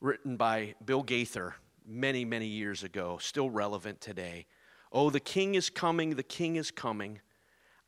Written 0.00 0.36
by 0.36 0.74
Bill 0.84 1.02
Gaither 1.02 1.54
many, 1.86 2.24
many 2.24 2.46
years 2.46 2.82
ago, 2.82 3.18
still 3.20 3.48
relevant 3.48 4.00
today. 4.00 4.46
Oh, 4.90 5.10
the 5.10 5.20
king 5.20 5.54
is 5.54 5.70
coming, 5.70 6.16
the 6.16 6.22
king 6.22 6.56
is 6.56 6.70
coming. 6.70 7.20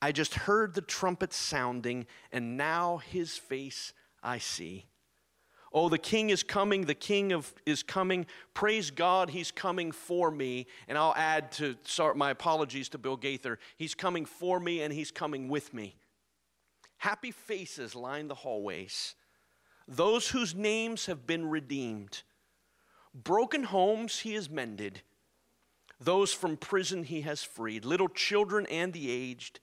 I 0.00 0.12
just 0.12 0.34
heard 0.34 0.74
the 0.74 0.80
trumpet 0.80 1.32
sounding, 1.32 2.06
and 2.32 2.56
now 2.56 2.98
his 2.98 3.36
face 3.36 3.92
I 4.22 4.38
see. 4.38 4.86
Oh, 5.76 5.88
the 5.88 5.98
king 5.98 6.30
is 6.30 6.44
coming, 6.44 6.82
the 6.82 6.94
king 6.94 7.32
of, 7.32 7.52
is 7.66 7.82
coming. 7.82 8.26
Praise 8.54 8.92
God, 8.92 9.28
he's 9.28 9.50
coming 9.50 9.90
for 9.90 10.30
me. 10.30 10.68
And 10.87 10.96
I'll 10.96 11.14
add 11.16 11.50
to 11.52 11.74
sorry, 11.82 12.14
my 12.14 12.30
apologies 12.30 12.88
to 12.90 12.98
Bill 12.98 13.16
Gaither. 13.16 13.58
He's 13.76 13.92
coming 13.96 14.24
for 14.24 14.60
me 14.60 14.82
and 14.82 14.92
he's 14.94 15.10
coming 15.10 15.48
with 15.48 15.74
me. 15.74 15.96
Happy 16.98 17.32
faces 17.32 17.96
line 17.96 18.28
the 18.28 18.37
hallways. 18.37 19.16
Those 19.88 20.28
whose 20.28 20.54
names 20.54 21.06
have 21.06 21.26
been 21.26 21.50
redeemed. 21.50 22.22
Broken 23.12 23.64
homes 23.64 24.20
he 24.20 24.34
has 24.34 24.48
mended. 24.48 25.02
Those 26.00 26.32
from 26.32 26.56
prison 26.56 27.02
he 27.02 27.22
has 27.22 27.42
freed. 27.42 27.84
Little 27.84 28.08
children 28.08 28.64
and 28.66 28.92
the 28.92 29.10
aged. 29.10 29.58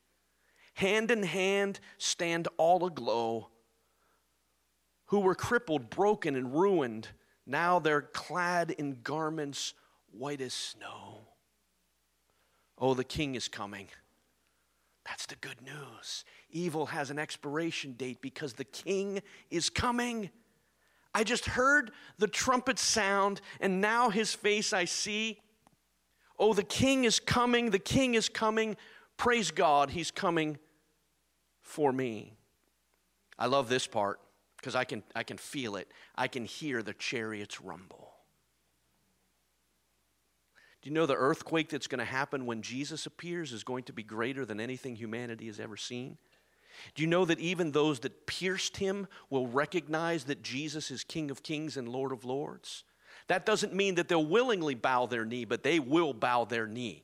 Hand 0.74 1.10
in 1.10 1.24
hand 1.24 1.80
stand 1.98 2.50
all 2.58 2.86
aglow 2.86 3.48
who 5.12 5.20
were 5.20 5.36
crippled, 5.36 5.90
broken, 5.90 6.38
and 6.38 6.54
ruined. 6.54 7.10
Now 7.46 7.80
they're 7.80 8.02
clad 8.02 8.72
in 8.72 9.00
garments 9.04 9.74
white 10.12 10.40
as 10.40 10.54
snow. 10.54 11.20
Oh, 12.78 12.94
the 12.94 13.04
king 13.04 13.36
is 13.36 13.50
coming. 13.50 13.90
That's 15.06 15.26
the 15.26 15.36
good 15.36 15.62
news. 15.62 16.24
Evil 16.50 16.86
has 16.86 17.12
an 17.12 17.20
expiration 17.20 17.92
date 17.94 18.22
because 18.22 18.54
the 18.54 18.64
king 18.64 19.22
is 19.50 19.70
coming. 19.70 20.30
I 21.14 21.26
just 21.26 21.46
heard 21.46 21.92
the 22.18 22.28
trumpet 22.28 22.80
sound, 22.80 23.42
and 23.60 23.82
now 23.82 24.12
his 24.12 24.34
face 24.34 24.72
I 24.72 24.86
see. 24.86 25.42
Oh, 26.40 26.54
the 26.54 26.64
king 26.64 27.04
is 27.04 27.20
coming. 27.20 27.72
The 27.72 27.80
king 27.80 28.14
is 28.14 28.30
coming. 28.30 28.78
Praise 29.18 29.52
God, 29.52 29.90
he's 29.90 30.10
coming 30.10 30.58
for 31.64 31.92
me. 31.92 32.38
I 33.38 33.48
love 33.48 33.68
this 33.68 33.88
part 33.88 34.22
because 34.62 34.76
I 34.76 34.84
can, 34.84 35.02
I 35.16 35.24
can 35.24 35.38
feel 35.38 35.76
it. 35.76 35.92
I 36.16 36.28
can 36.28 36.46
hear 36.46 36.84
the 36.84 36.94
chariots 36.94 37.62
rumble. 37.62 38.12
Do 40.82 40.90
you 40.90 40.94
know 40.94 41.08
the 41.08 41.16
earthquake 41.16 41.70
that's 41.70 41.88
going 41.88 42.00
to 42.00 42.06
happen 42.06 42.46
when 42.46 42.62
Jesus 42.62 43.08
appears 43.08 43.54
is 43.54 43.64
going 43.64 43.84
to 43.86 43.94
be 43.94 44.04
greater 44.04 44.46
than 44.46 44.60
anything 44.60 44.96
humanity 44.96 45.48
has 45.48 45.60
ever 45.60 45.78
seen? 45.78 46.18
Do 46.96 47.02
you 47.02 47.08
know 47.08 47.26
that 47.26 47.40
even 47.40 47.72
those 47.72 48.00
that 48.00 48.28
pierced 48.28 48.78
him 48.78 49.08
will 49.30 49.48
recognize 49.48 50.26
that 50.26 50.44
Jesus 50.44 50.90
is 50.90 51.04
King 51.04 51.32
of 51.32 51.44
Kings 51.44 51.76
and 51.76 51.88
Lord 51.88 52.12
of 52.12 52.24
Lords? 52.24 52.84
That 53.28 53.46
doesn't 53.46 53.74
mean 53.74 53.96
that 53.96 54.08
they'll 54.08 54.26
willingly 54.26 54.76
bow 54.76 55.08
their 55.08 55.26
knee, 55.26 55.46
but 55.46 55.64
they 55.64 55.80
will 55.80 56.14
bow 56.14 56.46
their 56.46 56.68
knee. 56.68 57.04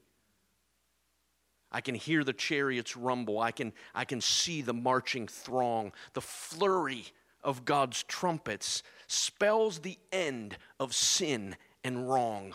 I 1.72 1.82
can 1.82 1.96
hear 1.96 2.24
the 2.24 2.34
chariots 2.34 2.96
rumble. 2.96 3.40
I 3.40 3.52
can, 3.52 3.74
I 3.94 4.06
can 4.06 4.22
see 4.22 4.62
the 4.62 4.74
marching 4.74 5.28
throng, 5.28 5.92
the 6.14 6.22
flurry 6.22 7.06
of 7.44 7.66
God's 7.66 8.04
trumpets 8.04 8.84
spells 9.08 9.80
the 9.80 9.98
end 10.12 10.58
of 10.80 10.94
sin 10.94 11.56
and 11.84 12.10
wrong. 12.10 12.54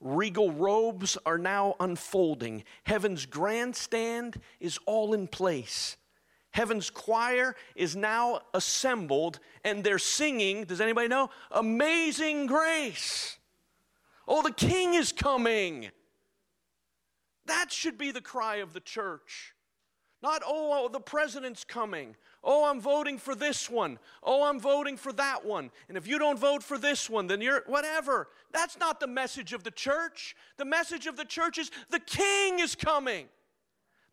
Regal 0.00 0.52
robes 0.52 1.18
are 1.26 1.38
now 1.38 1.74
unfolding. 1.80 2.64
Heaven's 2.84 3.26
grandstand 3.26 4.40
is 4.60 4.78
all 4.86 5.12
in 5.12 5.26
place. 5.26 5.96
Heaven's 6.50 6.88
choir 6.88 7.54
is 7.74 7.94
now 7.94 8.40
assembled 8.54 9.40
and 9.64 9.84
they're 9.84 9.98
singing, 9.98 10.64
does 10.64 10.80
anybody 10.80 11.08
know? 11.08 11.30
Amazing 11.50 12.46
grace. 12.46 13.38
Oh, 14.26 14.42
the 14.42 14.52
king 14.52 14.94
is 14.94 15.12
coming. 15.12 15.90
That 17.46 17.72
should 17.72 17.98
be 17.98 18.10
the 18.10 18.20
cry 18.20 18.56
of 18.56 18.72
the 18.72 18.80
church. 18.80 19.54
Not, 20.22 20.42
oh, 20.46 20.88
the 20.88 21.00
president's 21.00 21.64
coming. 21.64 22.16
Oh, 22.50 22.64
I'm 22.64 22.80
voting 22.80 23.18
for 23.18 23.34
this 23.34 23.68
one. 23.68 23.98
Oh, 24.22 24.42
I'm 24.44 24.58
voting 24.58 24.96
for 24.96 25.12
that 25.12 25.44
one. 25.44 25.70
And 25.86 25.98
if 25.98 26.08
you 26.08 26.18
don't 26.18 26.38
vote 26.38 26.62
for 26.62 26.78
this 26.78 27.10
one, 27.10 27.26
then 27.26 27.42
you're 27.42 27.62
whatever. 27.66 28.28
That's 28.52 28.78
not 28.78 29.00
the 29.00 29.06
message 29.06 29.52
of 29.52 29.64
the 29.64 29.70
church. 29.70 30.34
The 30.56 30.64
message 30.64 31.06
of 31.06 31.18
the 31.18 31.26
church 31.26 31.58
is 31.58 31.70
the 31.90 32.00
king 32.00 32.58
is 32.58 32.74
coming. 32.74 33.26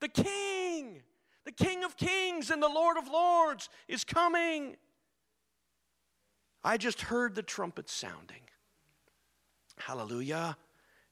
The 0.02 0.10
king, 0.10 1.02
the 1.46 1.54
king 1.54 1.86
of 1.86 1.96
kings 1.96 2.50
and 2.52 2.62
the 2.62 2.68
lord 2.68 2.98
of 2.98 3.08
lords 3.08 3.70
is 3.88 4.04
coming. 4.04 4.76
I 6.62 6.76
just 6.76 7.04
heard 7.04 7.36
the 7.36 7.42
trumpet 7.42 7.90
sounding. 7.90 8.42
Hallelujah. 9.78 10.58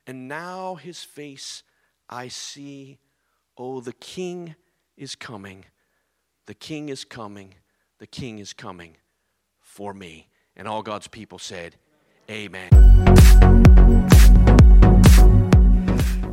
And 0.05 0.27
now 0.27 0.75
his 0.75 1.03
face 1.03 1.63
I 2.09 2.27
see. 2.27 2.99
Oh, 3.57 3.79
the 3.79 3.93
king 3.93 4.55
is 4.97 5.15
coming. 5.15 5.63
The 6.45 6.53
king 6.53 6.89
is 6.89 7.05
coming. 7.05 7.55
The 7.99 8.07
king 8.07 8.39
is 8.39 8.51
coming 8.53 8.97
for 9.61 9.93
me. 9.93 10.27
And 10.55 10.67
all 10.67 10.83
God's 10.83 11.07
people 11.07 11.39
said, 11.39 11.77
Amen. 12.29 12.69